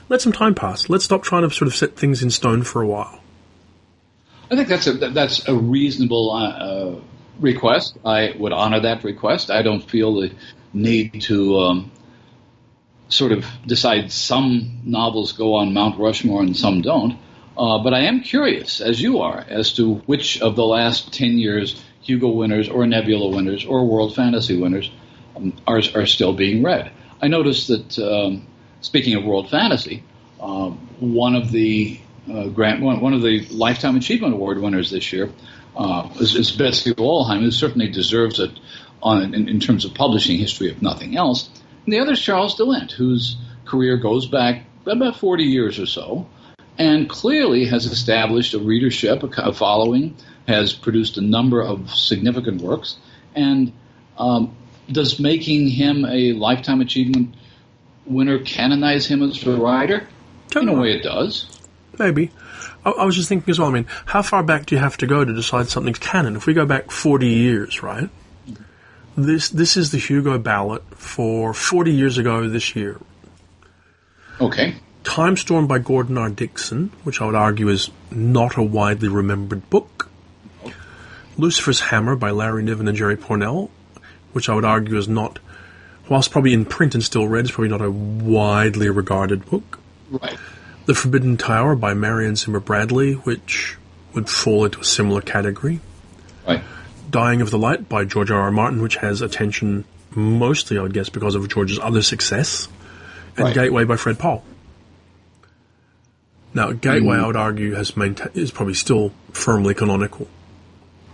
[0.09, 0.89] let some time pass.
[0.89, 3.22] Let's stop trying to sort of set things in stone for a while.
[4.51, 7.01] I think that's a that's a reasonable uh, uh,
[7.39, 7.97] request.
[8.05, 9.49] I would honor that request.
[9.49, 10.31] I don't feel the
[10.73, 11.91] need to um,
[13.09, 17.17] sort of decide some novels go on Mount Rushmore and some don't.
[17.57, 21.37] Uh, but I am curious, as you are, as to which of the last 10
[21.37, 24.89] years Hugo winners or Nebula winners or World Fantasy winners
[25.35, 26.91] um, are, are still being read.
[27.21, 28.47] I noticed that, um,
[28.81, 30.03] speaking of World Fantasy,
[30.39, 31.99] uh, one of the
[32.31, 35.29] uh, grant one, one, of the Lifetime Achievement Award winners this year
[35.75, 38.51] uh, is, is Betsy Wollheim, who certainly deserves it
[39.01, 41.49] on, in, in, terms of publishing history, if nothing else.
[41.85, 45.85] And the other is Charles de Lint, whose career goes back about 40 years or
[45.85, 46.27] so,
[46.77, 50.15] and clearly has established a readership, a following,
[50.47, 52.97] has produced a number of significant works,
[53.35, 53.71] and
[54.17, 54.55] um,
[54.91, 57.35] does making him a lifetime achievement
[58.05, 60.07] winner canonize him as a writer?
[60.55, 61.47] In a way, it does.
[61.99, 62.31] Maybe.
[62.85, 63.69] I, I, was just thinking as well.
[63.69, 66.35] I mean, how far back do you have to go to decide something's canon?
[66.35, 68.09] If we go back forty years, right?
[69.15, 72.99] This this is the Hugo ballot for forty years ago this year.
[74.41, 74.75] Okay.
[75.03, 76.29] Time Storm by Gordon R.
[76.29, 80.09] Dickson, which I would argue is not a widely remembered book.
[81.37, 83.69] Lucifer's Hammer by Larry Niven and Jerry Pournelle,
[84.31, 85.39] which I would argue is not,
[86.07, 89.79] whilst probably in print and still read, is probably not a widely regarded book.
[90.09, 90.37] Right.
[90.85, 93.77] The Forbidden Tower by Marion Zimmer Bradley, which
[94.13, 95.79] would fall into a similar category.
[96.47, 96.61] Right.
[97.09, 98.41] Dying of the Light by George R.
[98.41, 98.51] R.
[98.51, 102.67] Martin, which has attention mostly, I would guess, because of George's other success.
[103.37, 103.53] And right.
[103.55, 104.43] Gateway by Fred Pohl.
[106.53, 107.23] Now, Gateway, mm-hmm.
[107.23, 110.27] I would argue, has maintained is probably still firmly canonical.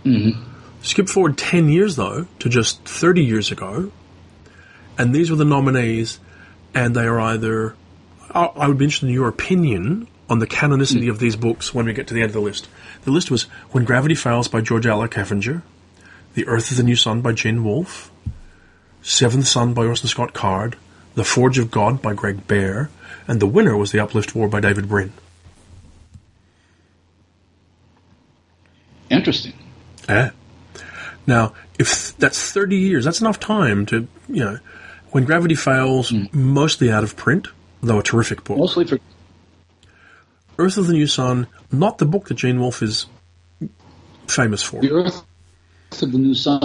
[0.04, 0.42] Mm-hmm.
[0.82, 3.90] Skip forward 10 years, though, to just 30 years ago,
[4.98, 6.18] and these were the nominees,
[6.74, 7.74] and they are either.
[8.34, 11.10] I would be interested in your opinion on the canonicity mm.
[11.10, 12.68] of these books when we get to the end of the list.
[13.02, 15.62] The list was When Gravity Fails by George Alec Effinger,
[16.34, 18.10] The Urth is the New Sun by Gene Wolfe,
[19.02, 20.76] Seventh Son by Orson Scott Card,
[21.14, 22.90] The Forge of God by Greg Bear,
[23.26, 25.12] and the winner was The Uplift War by David Brin.
[29.10, 29.54] Interesting.
[30.08, 30.30] Yeah.
[31.26, 34.58] Now, if that's 30 years, that's enough time to, you know,
[35.10, 36.32] when Gravity Fails, mm.
[36.32, 37.48] mostly out of print,
[37.82, 38.58] though a terrific book.
[38.58, 38.98] Mostly for.
[40.56, 43.06] Urth of the New Sun, not the book that Gene Wolfe is
[44.28, 44.80] famous for.
[44.80, 45.22] The Urth
[46.02, 46.62] of the New Sun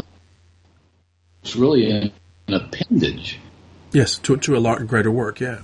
[1.43, 2.12] is really an,
[2.47, 3.39] appendage.
[3.91, 5.62] Yes, to, to a lot greater work, yeah.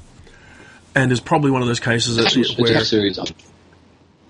[0.96, 3.26] And is probably one of those cases that, where,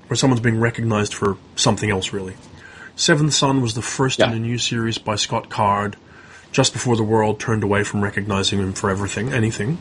[0.07, 2.35] where someone's being recognized for something else, really.
[2.95, 4.29] Seventh Son was the first yeah.
[4.29, 5.95] in a new series by Scott Card,
[6.51, 9.77] just before the world turned away from recognizing him for everything, anything.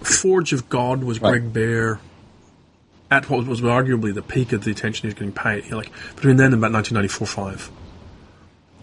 [0.00, 1.32] Forge of God was right.
[1.32, 2.00] Greg Bear
[3.10, 5.64] at what was arguably the peak of the attention he was getting paid.
[5.64, 7.70] You know, like between then and about 1994-5.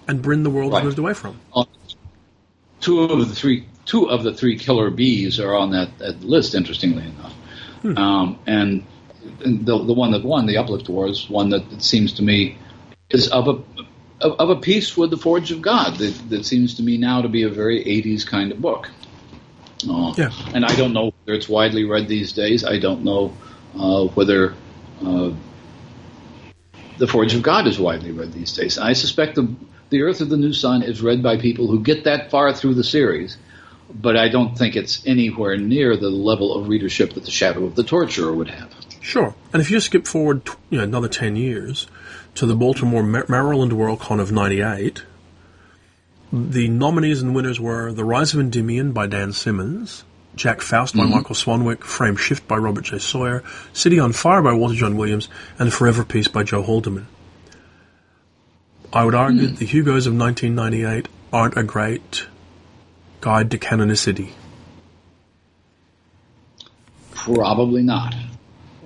[0.07, 0.83] And Brin the world right.
[0.83, 1.39] moved away from.
[1.53, 1.65] Uh,
[2.79, 6.55] two of the three two of the three Killer B's are on that, that list,
[6.55, 7.33] interestingly enough.
[7.81, 7.97] Hmm.
[7.97, 8.83] Um, and
[9.39, 12.57] the the one that won the Uplift War is one that it seems to me
[13.09, 13.51] is of a
[14.19, 17.21] of, of, a piece with the Forge of God that, that seems to me now
[17.21, 18.89] to be a very 80s kind of book.
[19.87, 20.31] Uh, yeah.
[20.53, 22.63] And I don't know whether it's widely read these days.
[22.63, 23.33] I don't know
[23.77, 24.53] uh, whether
[25.01, 25.31] uh,
[26.97, 28.77] the Forge of God is widely read these days.
[28.77, 29.53] I suspect the
[29.89, 32.73] the Urth of the New Sun is read by people who get that far through
[32.73, 33.37] the series,
[33.93, 37.75] but I don't think it's anywhere near the level of readership that the Shadow of
[37.75, 38.73] the Torturer would have.
[39.01, 39.33] Sure.
[39.53, 41.87] And if you skip forward, you know, another ten years,
[42.35, 45.03] to the Baltimore, Maryland Worldcon of 98.
[46.31, 50.03] The nominees and winners were The Rise of Endymion by Dan Simmons,
[50.35, 51.13] Jack Faust by mm-hmm.
[51.13, 52.99] Michael Swanwick, Frame Shift by Robert J.
[52.99, 57.07] Sawyer, City on Fire by Walter Jon Williams, and Forever Peace by Joe Haldeman.
[58.91, 59.49] I would argue mm.
[59.49, 62.27] that the Hugos of 1998 aren't a great
[63.21, 64.31] guide to canonicity.
[67.11, 68.15] Probably not.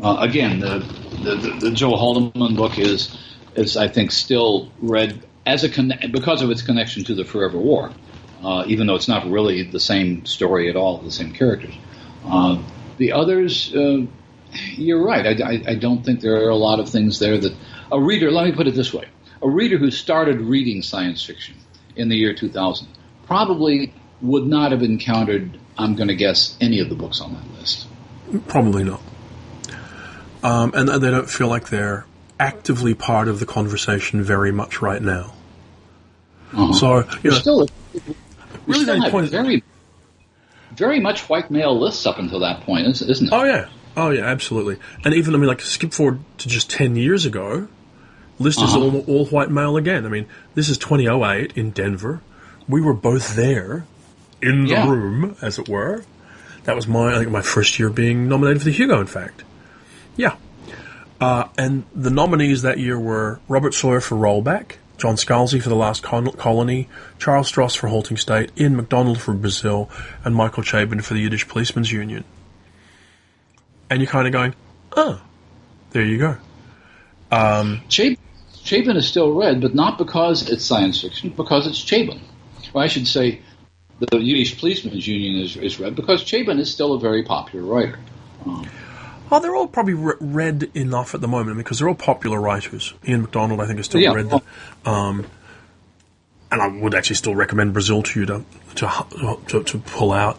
[0.02, 0.80] Uh, again, the,
[1.24, 3.18] the, the, the Joe Haldeman book is
[3.56, 7.58] is I think still read as a con- because of its connection to the Forever
[7.58, 7.92] War,
[8.44, 11.76] uh, even though it's not really the same story at all, the same characters.
[12.26, 12.62] Uh,
[12.98, 14.06] the others, uh,
[14.76, 15.42] you're right.
[15.42, 17.56] I, I, I, don't think there are a lot of things there that
[17.92, 18.32] a reader.
[18.32, 19.06] Let me put it this way:
[19.42, 21.56] a reader who started reading science fiction
[21.96, 22.88] in the year 2000
[23.26, 25.58] probably would not have encountered.
[25.78, 27.88] I'm going to guess any of the books on that list.
[28.48, 29.02] Probably not.
[30.44, 32.06] Um, and they don't feel like they're
[32.42, 35.32] actively part of the conversation very much right now.
[36.52, 36.74] Uh-huh.
[36.74, 37.68] So, you know, still,
[38.66, 39.64] really still have very,
[40.74, 43.32] very much white male lists up until that point, isn't it?
[43.32, 44.78] Oh yeah, oh yeah, absolutely.
[45.06, 47.68] And even I mean, like skip forward to just ten years ago,
[48.39, 48.68] list uh-huh.
[48.68, 50.06] is all, all white male again.
[50.06, 50.26] I mean,
[50.56, 52.22] this is 2008 in Denver.
[52.68, 53.86] We were both there
[54.42, 54.89] in the yeah.
[54.89, 56.04] room, as it were.
[56.64, 59.00] That was my I think my first year being nominated for the Hugo.
[59.00, 59.44] In fact,
[60.18, 60.36] yeah.
[61.22, 65.76] Uh, and the nominees that year were Robert Sawyer for Rollback, John Scalzi for The
[65.76, 69.88] Last Col- Colony, Charles Stross for Halting State, Ian McDonald for Brazil,
[70.26, 72.24] and Michael Chabon for the Yiddish Policemen's Union.
[73.91, 74.55] And you're kind of going,
[74.97, 75.22] oh,
[75.91, 76.38] there you go.
[77.32, 82.19] Um, Chabon, is still read, but not because it's science fiction, because it's Chabon.
[82.74, 83.41] Or I should say,
[83.99, 87.99] the Yiddish Policemen's Union is, is read because Chabon is still a very popular writer.
[88.45, 88.67] Um,
[89.32, 92.94] Oh, they're all probably re- read enough at the moment because they're all popular writers.
[93.08, 94.14] Ian McDonald, I think, is still Yeah.
[94.14, 94.32] read.
[94.86, 95.26] Um,
[96.52, 98.44] and I would actually still recommend Brazil to you to
[98.76, 100.38] to to, to pull out.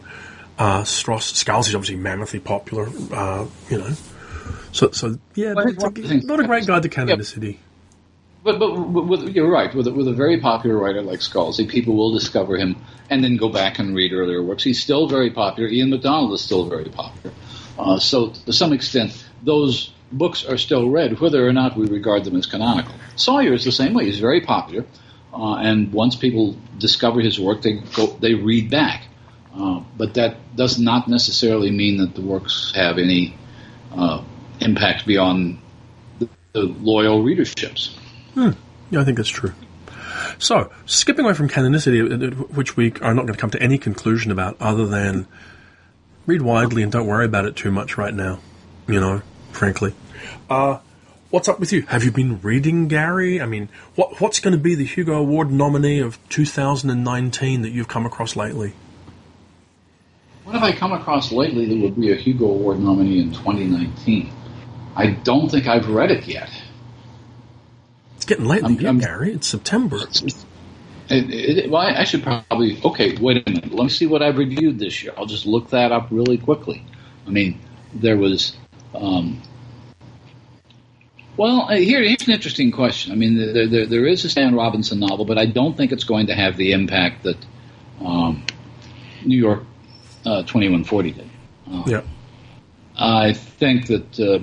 [0.58, 2.88] Uh, Stross, is obviously mammothly popular.
[3.12, 3.90] Uh, you know,
[4.72, 6.82] so so yeah, Well, I it's one of the a- things- not a great guide
[6.82, 7.22] to Canada Yeah.
[7.24, 7.58] City.
[8.44, 9.74] But but with, you're right.
[9.74, 12.76] With a, with a very popular writer like Scalzi, people will discover him
[13.08, 14.64] and then go back and read earlier works.
[14.64, 15.68] He's still very popular.
[15.70, 17.34] Ian McDonald is still very popular.
[17.78, 19.12] Uh, so to some extent,
[19.42, 22.94] those books are still read, whether or not we regard them as canonical.
[23.16, 24.06] Sawyer is the same way.
[24.06, 24.84] He's very popular,
[25.32, 29.06] uh, and once people discover his work, they go they read back.
[29.54, 33.36] Uh, but that does not necessarily mean that the works have any
[33.94, 34.22] uh,
[34.60, 35.58] impact beyond
[36.18, 37.94] the, the loyal readerships.
[38.34, 39.52] Yeah, I think that's true.
[40.38, 43.78] So, skipping away from canonicity, uh, which we are not going to come to any
[43.78, 45.26] conclusion about other than
[46.26, 48.38] read widely and don't worry about it too much right now,
[48.86, 49.94] you know, frankly.
[50.48, 50.78] Uh,
[51.30, 51.82] what's up with you?
[51.82, 53.40] Have you been reading Gary?
[53.40, 57.88] I mean, what what's going to be the Hugo Award nominee of 2019 that you've
[57.88, 58.74] come across lately?
[60.44, 64.32] What have I come across lately that would be a Hugo Award nominee in 2019?
[64.94, 66.50] I don't think I've read it yet.
[68.16, 69.32] It's getting late in the year, Gary.
[69.32, 69.98] It's September.
[71.12, 72.80] It, it, well, I should probably.
[72.82, 73.70] Okay, wait a minute.
[73.72, 75.12] Let me see what I've reviewed this year.
[75.16, 76.84] I'll just look that up really quickly.
[77.26, 77.60] I mean,
[77.92, 78.56] there was.
[78.94, 79.42] Um,
[81.36, 83.12] well, uh, here, here's an interesting question.
[83.12, 86.04] I mean, there, there, there is a Stan Robinson novel, but I don't think it's
[86.04, 87.38] going to have the impact that
[88.00, 88.44] um,
[89.24, 89.64] New York
[90.24, 91.30] uh, 2140 did.
[91.70, 92.02] Uh, Yeah.
[92.96, 94.40] I think that uh,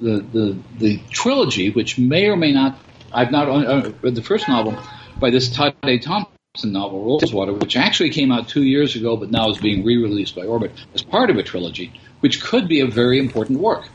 [0.00, 2.76] the, the the trilogy, which may or may not,
[3.12, 4.76] I've not uh, read the first novel
[5.18, 5.98] by this Todd A.
[5.98, 10.34] Thompson novel, Rosewater, which actually came out two years ago, but now is being re-released
[10.36, 13.88] by Orbit as part of a trilogy, which could be a very important work.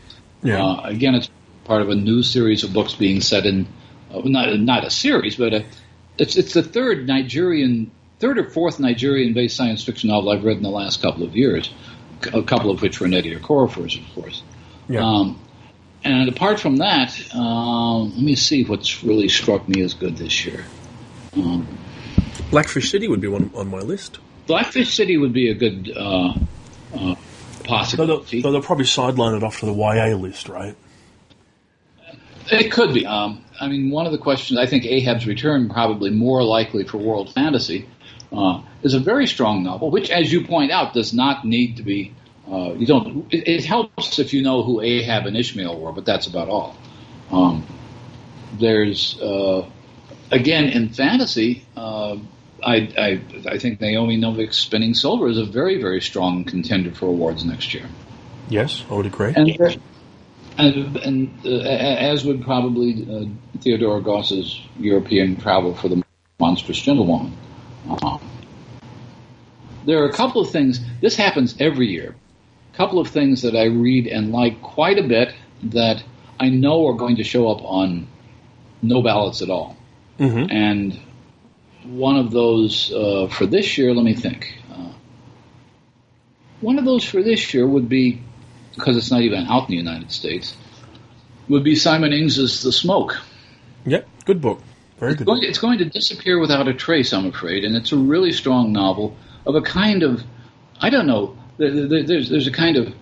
[0.44, 0.64] Yeah.
[0.64, 1.30] Uh, again, it's
[1.66, 3.68] part of a new series of books being set in,
[4.12, 5.66] uh, not not a series, but a,
[6.18, 10.64] it's it's the third Nigerian, third or fourth Nigerian-based science fiction novel I've read in
[10.64, 11.70] the last couple of years.
[12.34, 14.42] A couple of which were Nnedi Okorafor's, of course.
[14.90, 15.02] yeah.
[15.02, 15.40] Um,
[16.04, 20.46] and apart from that, um, let me see what's really struck me as good this
[20.46, 20.66] year.
[21.38, 21.68] Um,
[22.52, 24.20] Blackfish City would be one on my list.
[24.48, 26.36] Blackfish City would be a good uh, uh,
[26.94, 27.16] Though
[27.66, 28.42] they'll, possibility.
[28.42, 30.76] they'll probably sideline it off to the YA list, right?
[32.50, 33.06] It could be.
[33.06, 36.98] Um, I mean, one of the questions I think Ahab's Return probably more likely for
[36.98, 37.90] world fantasy
[38.32, 41.84] uh, is a very strong novel, which, as you point out, does not need to
[41.84, 42.14] be.
[42.50, 43.32] Uh, you don't.
[43.34, 46.78] It, it helps if you know who Ahab and Ishmael were, but that's about all.
[47.32, 47.68] Um,
[48.58, 49.70] there's uh,
[50.32, 51.66] again in fantasy.
[51.76, 52.18] Uh,
[52.64, 57.06] I, I I think Naomi Novik's Spinning Silver is a very very strong contender for
[57.06, 57.86] awards next year.
[58.50, 59.34] Yes, I would agree.
[59.36, 59.80] And,
[60.58, 66.02] and, and uh, as would probably uh, Theodora Goss's European travel for the
[66.40, 67.38] monstrous gentlewoman.
[68.02, 68.22] Um,
[69.86, 70.80] there are a couple of things.
[71.02, 72.16] This happens every year.
[72.74, 76.04] A couple of things that I read and like quite a bit that
[76.40, 78.08] I know are going to show up on
[78.82, 79.76] no ballots at all.
[80.20, 80.52] Mhm.
[80.52, 81.00] And
[81.84, 84.58] one of those uh, for this year, let me think.
[84.72, 84.90] Uh,
[86.62, 88.22] one of those for this year would be
[88.76, 90.56] because it's not even out in the United States,
[91.50, 93.18] would be Simon Ings's The Smoke.
[93.86, 94.62] Yep, good book.
[95.00, 95.26] Very It's good.
[95.26, 98.72] going, it's going to disappear without a trace, I'm afraid, and it's a really strong
[98.74, 99.16] novel
[99.46, 100.24] of a kind of,
[100.80, 102.94] I don't know, there, there, there's, there's a kind of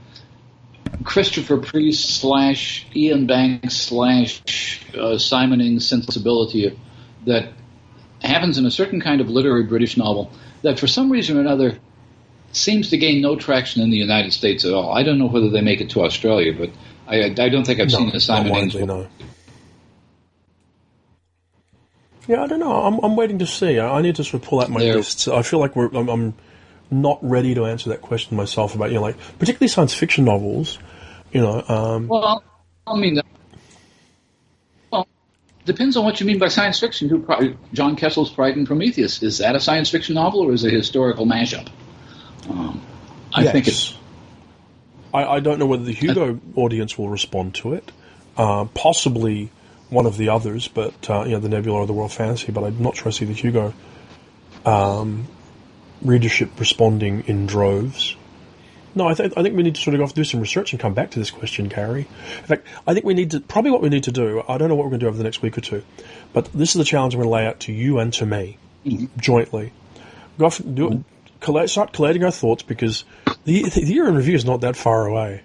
[1.03, 6.67] Christopher Priest slash Iain Banks slash uh, Simon Ings sensibility
[7.25, 7.49] that
[8.21, 10.31] happens in a certain kind of literary British novel
[10.63, 11.77] that for some reason or another
[12.51, 14.91] seems to gain no traction in the United States at all.
[14.93, 16.69] I don't know whether they make it to Australia, but
[17.07, 19.07] I, I don't think I've No, seen a not Simon Ings widely, no.
[22.27, 22.71] Yeah, I don't know.
[22.71, 23.77] I'm, I'm waiting to see.
[23.77, 25.27] I, I need to sort of pull out my There- lists.
[25.27, 26.33] I feel like we're, I'm, I'm
[26.89, 30.79] not ready to answer that question myself about, you know, like, particularly science fiction novels.
[31.31, 32.43] You know, um, Well,
[32.87, 33.19] I mean,
[35.65, 37.09] depends on what you mean by science fiction.
[37.73, 40.77] John Kessel's Pride and Prometheus is that a science fiction novel or is it a
[40.77, 41.67] historical mashup?
[42.49, 42.81] Um,
[43.33, 43.97] I think it's
[45.13, 47.91] I, I don't know whether the Hugo audience will respond to it.
[48.37, 49.49] uh, possibly
[49.89, 52.51] one of the others, but uh, you know the Nebula or the World Fantasy.
[52.51, 53.73] But I'm not sure I see the Hugo
[54.65, 55.27] um,
[56.01, 58.15] readership responding in droves.
[58.97, 60.71] No, I, th- I think we need to sort of go off do some research
[60.71, 62.07] and come back to this question, Gary.
[62.39, 64.41] In fact, I think we need to probably what we need to do.
[64.47, 65.83] I don't know what we're going to do over the next week or two,
[66.31, 68.57] but this is the challenge I'm going to lay out to you and to me
[68.85, 69.05] mm-hmm.
[69.19, 69.73] jointly.
[70.37, 71.03] Go off, do it,
[71.41, 73.03] collate, start collating our thoughts because
[73.43, 75.43] the, the year in review is not that far away.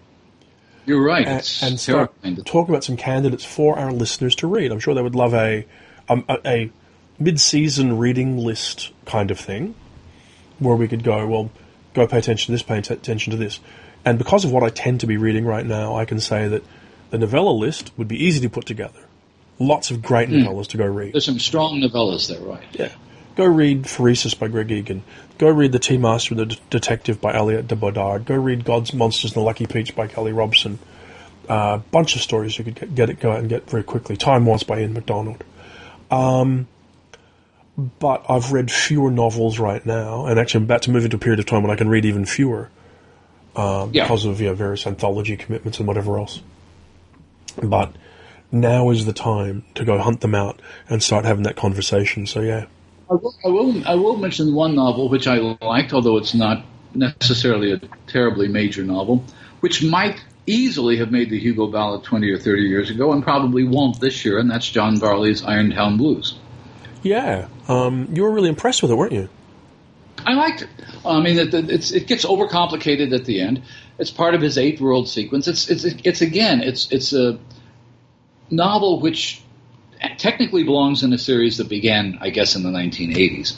[0.86, 1.26] You're right.
[1.26, 2.12] And, and start
[2.46, 4.72] talk about some candidates for our listeners to read.
[4.72, 5.66] I'm sure they would love a
[6.08, 6.72] um, a, a
[7.18, 9.74] mid-season reading list kind of thing,
[10.58, 11.50] where we could go, well,
[12.00, 13.60] go pay attention to this, pay attention to this.
[14.04, 16.62] And because of what I tend to be reading right now, I can say that
[17.10, 19.00] the novella list would be easy to put together.
[19.58, 20.44] Lots of great mm.
[20.44, 21.12] novellas to go read.
[21.12, 22.64] There's some strong novellas there, right?
[22.72, 22.92] Yeah.
[23.36, 25.02] Go read Phoresis by Greg Egan.
[25.38, 28.24] Go read The Tea Master and the D- Detective by Aliette de Bodard.
[28.24, 30.78] Go read Gods, Monsters, and the Lucky Peach by Kelly Robson.
[31.48, 33.82] A uh, bunch of stories you could get, get, it, go out and get very
[33.82, 34.16] quickly.
[34.16, 35.42] Time Was by Ian McDonald.
[36.10, 36.68] Um,
[37.76, 41.20] but I've read fewer novels right now, and actually I'm about to move into a
[41.20, 42.70] period of time when I can read even fewer
[43.56, 44.04] um, yeah.
[44.04, 46.40] because of you know, various anthology commitments and whatever else.
[47.62, 47.92] But
[48.52, 52.26] now is the time to go hunt them out and start having that conversation.
[52.26, 52.66] So yeah.
[53.10, 56.64] I will, I will, I will mention one novel which I liked, although it's not
[56.94, 59.24] necessarily a terribly major novel,
[59.60, 63.64] which might easily have made the Hugo ballot 20 or 30 years ago and probably
[63.64, 66.34] won't this year, and that's John Varley's Irontown Blues.
[67.02, 69.28] Yeah, um, you were really impressed with it, weren't you?
[70.26, 70.68] I liked it.
[71.04, 73.62] I mean, it, it gets overcomplicated at the end.
[73.98, 75.46] It's part of his eight world sequence.
[75.46, 77.38] It's it's it's again it's it's a
[78.50, 79.42] novel which
[80.18, 83.54] technically belongs in a series that began, I guess, in the 1980s,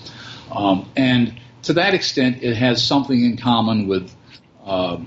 [0.51, 4.15] um, and to that extent, it has something in common with
[4.65, 4.99] uh,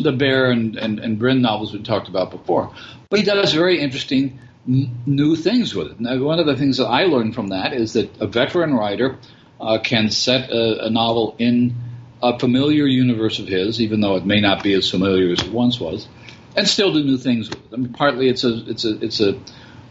[0.00, 2.72] the Bear and, and, and Brin novels we talked about before.
[3.08, 4.38] But he does very interesting
[4.68, 6.00] new things with it.
[6.00, 9.16] Now, one of the things that I learned from that is that a veteran writer
[9.60, 11.74] uh, can set a, a, novel in
[12.22, 15.50] a familiar universe of his, even though it may not be as familiar as it
[15.50, 16.06] once was,
[16.54, 17.72] and still do new things with it.
[17.72, 19.40] I mean, partly it's a it's a it's a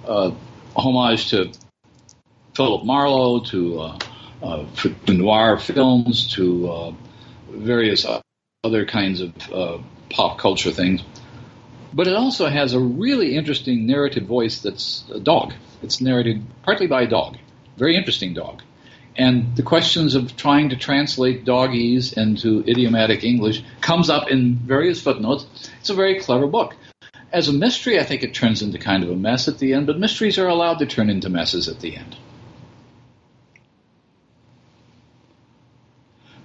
[0.06, 0.32] uh,
[0.76, 1.52] homage to
[2.56, 4.00] Philip Marlowe, to uh,
[4.44, 4.66] uh
[5.08, 6.94] noir films, to uh,
[7.50, 8.06] various
[8.64, 9.78] other kinds of uh,
[10.10, 11.02] pop culture things.
[11.94, 15.54] But it also has a really interesting narrative voice that's a dog.
[15.82, 17.38] It's narrated partly by a dog,
[17.78, 18.62] very interesting dog.
[19.16, 25.02] And the questions of trying to translate doggies into idiomatic English comes up in various
[25.02, 25.48] footnotes.
[25.80, 26.76] It's a very clever book.
[27.34, 29.88] As a mystery, I think it turns into kind of a mess at the end,
[29.88, 32.16] but mysteries are allowed to turn into messes at the end.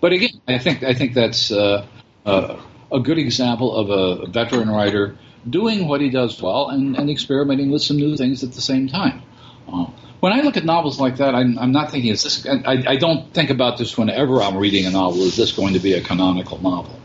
[0.00, 1.86] But again, I think I think that's uh,
[2.26, 5.16] uh, a good example of a veteran writer
[5.48, 8.88] doing what he does well and, and experimenting with some new things at the same
[8.88, 9.22] time.
[9.66, 9.86] Uh,
[10.20, 12.96] when I look at novels like that, I'm, I'm not thinking, is this, I, I,
[12.96, 16.00] don't think about this whenever I'm reading a novel, is this going to be a
[16.00, 16.96] canonical novel?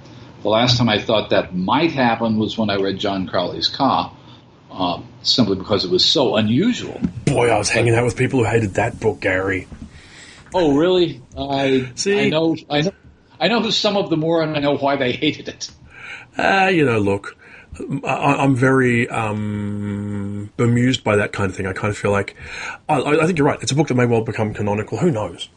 [0.43, 4.13] The last time I thought that might happen was when I read John Crowley's Ka,
[4.71, 7.01] uh, simply because it was so unusual.
[7.25, 9.67] Boy, I was hanging out with people who hated that book, Gary.
[10.53, 11.21] Oh, really?
[11.35, 12.19] I, See?
[12.19, 12.91] I know, I know,
[13.39, 15.71] I know who some of them were, and I know why they hated it.
[16.37, 17.35] Ah, uh, you know, look,
[18.03, 21.67] I, am very um, bemused by that kind of thing.
[21.67, 22.35] I kind of feel like
[22.89, 23.61] I, I, think you're right.
[23.61, 24.97] It's a book that may well become canonical.
[24.97, 25.49] Who knows?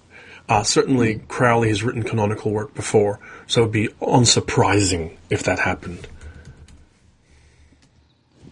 [0.48, 1.28] Uh, certainly, mm.
[1.28, 6.08] Crowley has written canonical work before, so it'd be unsurprising if that happened.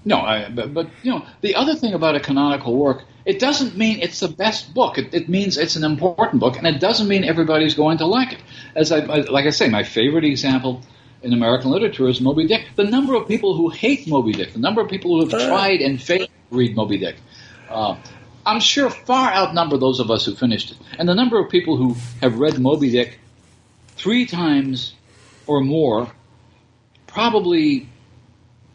[0.05, 3.77] No, I, but, but, you know the other thing about a canonical work, it doesn't
[3.77, 4.97] mean it's the best book.
[4.97, 8.33] It, it means it's an important book, and it doesn't mean everybody's going to like
[8.33, 8.41] it.
[8.75, 10.83] As I, like I say, my favorite example
[11.23, 12.67] in American literature is Moby Dick.
[12.77, 15.49] The number of people who hate Moby Dick, the number of people who have uh.
[15.49, 17.17] tried and failed to read Moby Dick,
[17.69, 17.97] uh,
[18.47, 20.79] I'm sure far outnumber those of us who finished it.
[20.99, 23.19] And the number of people who have read Moby Dick
[23.97, 24.95] three times
[25.47, 26.11] or more,
[27.07, 27.89] probably,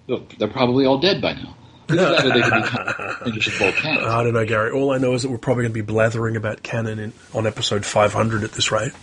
[0.08, 1.56] look, they're probably all dead by now.
[3.98, 4.72] I don't know, Gary.
[4.72, 7.46] All I know is that we're probably going to be blathering about canon in, on
[7.46, 8.94] episode 500 at this rate.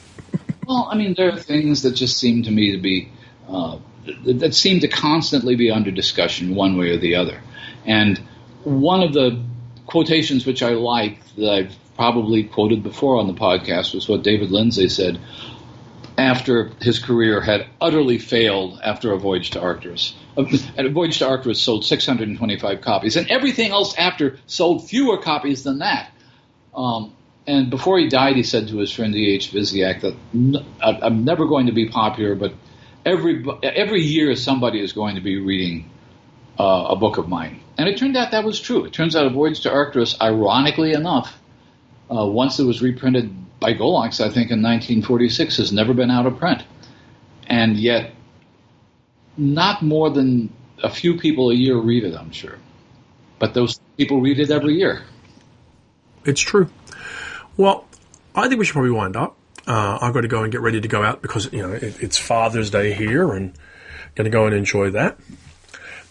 [0.66, 3.11] well, I mean, there are things that just seem to me to be
[3.51, 3.78] uh,
[4.24, 7.40] that seem to constantly be under discussion one way or the other.
[7.84, 8.18] And
[8.64, 9.42] one of the
[9.86, 14.51] quotations which I like that I've probably quoted before on the podcast was what David
[14.51, 15.18] Lindsay said
[16.16, 20.14] after his career had utterly failed after A Voyage to Arcturus.
[20.36, 25.62] And A Voyage to Arcturus sold 625 copies, and everything else after sold fewer copies
[25.62, 26.11] than that.
[26.74, 27.14] Um,
[27.46, 29.51] and before he died, he said to his friend E.H.
[29.51, 30.14] Visiak that
[30.80, 32.53] I'm never going to be popular, but
[33.05, 35.90] every every year somebody is going to be reading
[36.59, 37.61] uh, a book of mine.
[37.78, 38.84] And it turned out that was true.
[38.84, 41.38] It turns out Voyage to Arcturus, ironically enough,
[42.11, 46.26] uh, once it was reprinted by Gollancz, I think in 1946, has never been out
[46.26, 46.62] of print.
[47.46, 48.12] And yet,
[49.36, 52.59] not more than a few people a year read it, I'm sure.
[53.38, 55.03] But those people read it every year.
[56.24, 56.68] It's true.
[57.57, 57.86] Well,
[58.34, 59.36] I think we should probably wind up.
[59.71, 62.03] Uh, I've got to go and get ready to go out because you know it,
[62.03, 63.57] it's Father's Day here, and
[64.16, 65.16] going to go and enjoy that.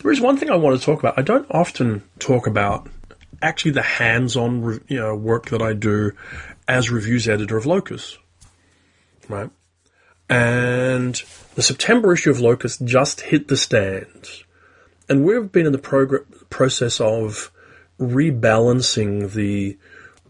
[0.01, 1.19] There is one thing I want to talk about.
[1.19, 2.87] I don't often talk about
[3.41, 6.13] actually the hands-on you know work that I do
[6.69, 8.17] as reviews editor of Locus,
[9.27, 9.49] right?
[10.29, 11.21] And
[11.55, 14.45] the September issue of Locus just hit the stands,
[15.09, 17.51] and we've been in the prog- process of
[17.99, 19.77] rebalancing the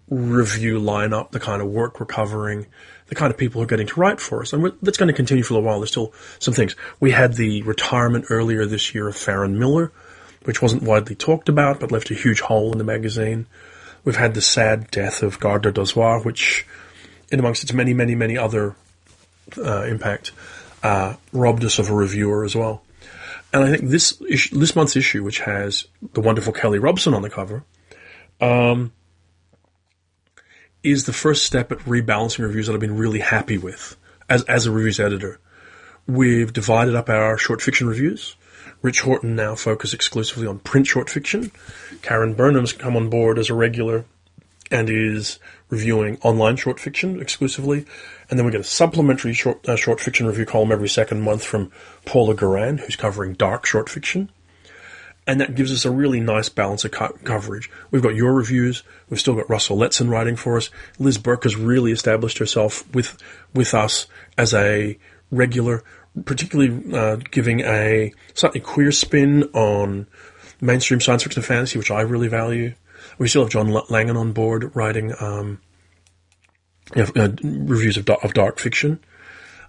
[0.10, 2.66] review lineup, the kind of work we're covering,
[3.10, 4.54] the kind of people who are getting to write for us.
[4.54, 5.80] And that's going to continue for a while.
[5.80, 6.76] There's still some things.
[7.00, 9.92] We had the retirement earlier this year of Faren Miller,
[10.44, 13.48] which wasn't widely talked about, but left a huge hole in the magazine.
[14.06, 16.66] We've had the sad death of Gardner Dozois, which,
[17.32, 18.76] in amongst its many, many, many other
[19.58, 20.32] uh, impact,
[20.84, 22.84] uh, robbed us of a reviewer as well.
[23.52, 24.14] And I think this
[24.52, 27.64] this month's issue, which has the wonderful Kelly Robson on the cover,
[28.40, 28.94] um,
[30.84, 33.98] is the first step at rebalancing reviews that I've been really happy with
[34.30, 35.40] as, as a reviews editor.
[36.08, 38.36] We've divided up our short fiction reviews.
[38.82, 41.52] Rich Horton now focuses exclusively on print short fiction.
[42.02, 44.06] Karen Burnham's come on board as a regular
[44.72, 47.86] and is reviewing online short fiction exclusively.
[48.30, 51.44] And then we get a supplementary short, uh, short fiction review column every second month
[51.44, 51.72] from
[52.06, 54.32] Paula Guran, who's covering dark short fiction
[55.30, 57.70] and that gives us a really nice balance of co- coverage.
[57.92, 58.82] We've got your reviews.
[59.12, 60.72] We've still got Russell Letson writing for us.
[60.98, 63.16] Liz Bourke has really established herself with
[63.54, 64.08] with us
[64.40, 64.98] as a
[65.30, 65.84] regular,
[66.26, 70.08] particularly uh, giving a slightly queer spin on
[70.62, 72.74] mainstream science fiction and fantasy, which I really value.
[73.20, 75.62] We still have John Langan on board writing um,
[76.96, 79.00] you know, uh, reviews of, of dark fiction.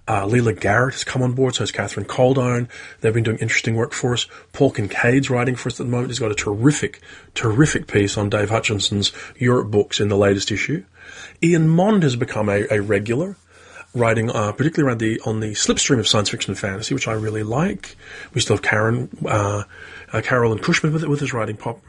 [0.08, 2.68] Uh, Lila Garrott has come on board, so has Katharine Coldiron.
[3.00, 4.26] They've been doing interesting work for us.
[4.52, 6.10] Paul Kincaid's writing for us at the moment.
[6.10, 7.00] He's got a terrific,
[7.34, 10.84] terrific piece on Dave Hutchinson's Europe books in the latest issue.
[11.42, 13.36] Ian Mond has become a, a regular,
[13.94, 17.12] writing uh, particularly around the on the slipstream of science fiction and fantasy, which I
[17.12, 17.96] really like.
[18.34, 19.64] We still have Karen, uh,
[20.12, 21.80] uh, Carolyn Cushman with, with us writing pop,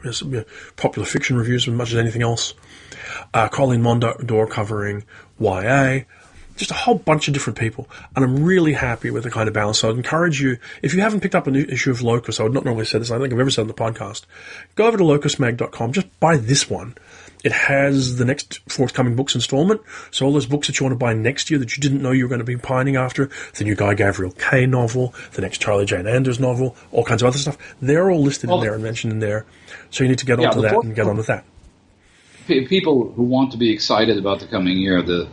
[0.76, 2.54] popular fiction reviews as much as anything else.
[3.34, 5.04] Uh, Colleen Mondor covering
[5.38, 6.00] YA
[6.56, 9.54] just a whole bunch of different people, and I'm really happy with the kind of
[9.54, 9.78] balance.
[9.78, 12.42] So I'd encourage you, if you haven't picked up a new issue of Locus, I
[12.42, 14.24] would not normally say this, I don't think I've ever said on the podcast,
[14.74, 16.96] go over to locusmag.com, just buy this one.
[17.44, 19.80] It has the next forthcoming books installment,
[20.12, 22.12] so all those books that you want to buy next year that you didn't know
[22.12, 25.58] you were going to be pining after, the new Guy Gavriel Kay novel, the next
[25.58, 28.82] Charlie Jane Anders novel, all kinds of other stuff, they're all listed in there and
[28.82, 29.44] mentioned in there,
[29.90, 31.44] so you need to get yeah, onto that and get on with that.
[32.46, 35.28] People who want to be excited about the coming year, the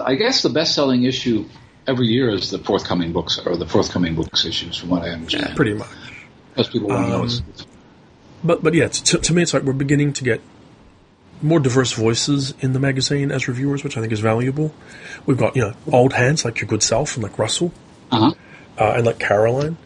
[0.00, 1.46] I guess the best-selling issue
[1.86, 5.48] every year is the forthcoming books or the forthcoming books issues, from what I understand.
[5.50, 5.88] Yeah, pretty much.
[6.56, 7.44] Most people want um, to know.
[8.42, 10.40] But but yeah, to, to me, it's like we're beginning to get
[11.42, 14.74] more diverse voices in the magazine as reviewers, which I think is valuable.
[15.26, 17.72] We've got you know old hands like your good self and like Russell,
[18.10, 18.32] uh-huh.
[18.78, 19.76] uh, and like Caroline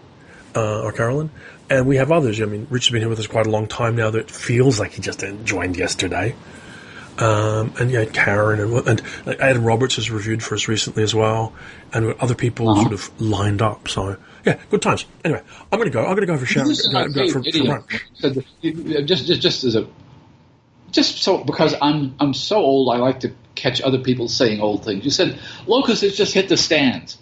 [0.54, 1.30] uh, or Carolyn,
[1.68, 2.40] and we have others.
[2.40, 4.10] I mean, Richard's been here with us quite a long time now.
[4.10, 6.34] That feels like he just joined yesterday.
[7.20, 11.52] Um, and yeah, Karen and, and like Roberts has reviewed for us recently as well,
[11.92, 12.82] and other people uh-huh.
[12.82, 13.88] sort of lined up.
[13.88, 14.16] So
[14.46, 15.04] yeah, good times.
[15.24, 16.00] Anyway, I'm going to go.
[16.00, 16.64] I'm going to go for shower.
[16.64, 18.06] Go, go for, for lunch.
[19.06, 19.86] Just, just, just as a,
[20.90, 24.84] just so because I'm I'm so old, I like to catch other people saying old
[24.84, 25.04] things.
[25.04, 27.18] You said Locus has just hit the stands.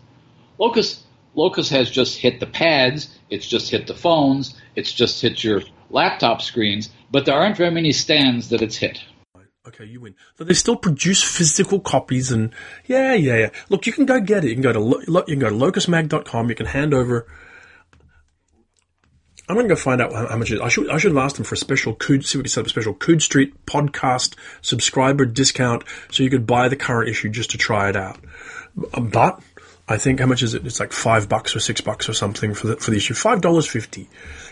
[0.59, 1.03] Locus
[1.34, 3.12] Locus has just hit the pads.
[3.30, 4.55] It's just hit the phones.
[4.76, 6.90] It's just hit your laptop screens.
[7.11, 9.03] But there aren't very many stands that it's hit.
[9.68, 10.14] Okay, you win.
[10.38, 12.54] So they still produce physical copies, and
[12.86, 13.50] yeah, yeah, yeah.
[13.68, 14.48] Look, you can go get it.
[14.48, 16.48] You can go to lo- you can go to locusmag.com.
[16.48, 17.26] You can hand over.
[19.48, 20.60] I'm going to go find out how, much it is.
[20.60, 22.50] I should I should have asked them for a special Coode, see if we could
[22.50, 27.10] set up a special Coode Street podcast subscriber discount so you could buy the current
[27.10, 28.18] issue just to try it out.
[28.94, 29.40] Uh, but
[29.86, 30.66] I think how much is it?
[30.66, 33.14] It's like five bucks or six bucks or something for the for the issue.
[33.14, 34.08] Five dollars fifty.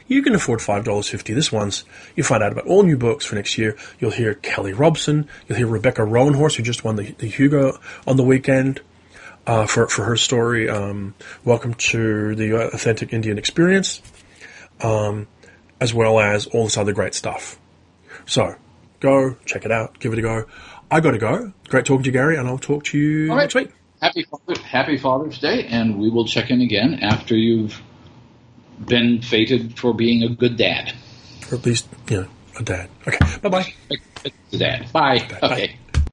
[0.08, 1.84] You can afford $5.50 this once.
[2.14, 3.76] You'll find out about all new books for next year.
[3.98, 5.28] You'll hear Kelly Robson.
[5.48, 8.80] You'll hear Rebecca Roanhorse, who just won the, the Hugo on the weekend.
[9.46, 10.68] Uh, for for her story.
[10.68, 14.02] Um, welcome to the authentic Indian experience,
[14.80, 15.28] um,
[15.80, 17.56] as well as all this other great stuff.
[18.24, 18.56] So
[18.98, 20.46] go check it out, give it a go.
[20.90, 21.52] I got to go.
[21.68, 23.70] Great talking to you, Gary, and I'll talk to you next week.
[24.02, 24.26] Happy
[24.64, 27.80] Happy Father's Day, and we will check in again after you've
[28.84, 30.94] been fated for being a good dad.
[31.50, 32.88] or at least you know a dad.
[33.06, 33.74] Okay, bye bye.
[34.52, 34.92] Dad.
[34.92, 35.26] Bye.
[35.42, 35.76] Okay.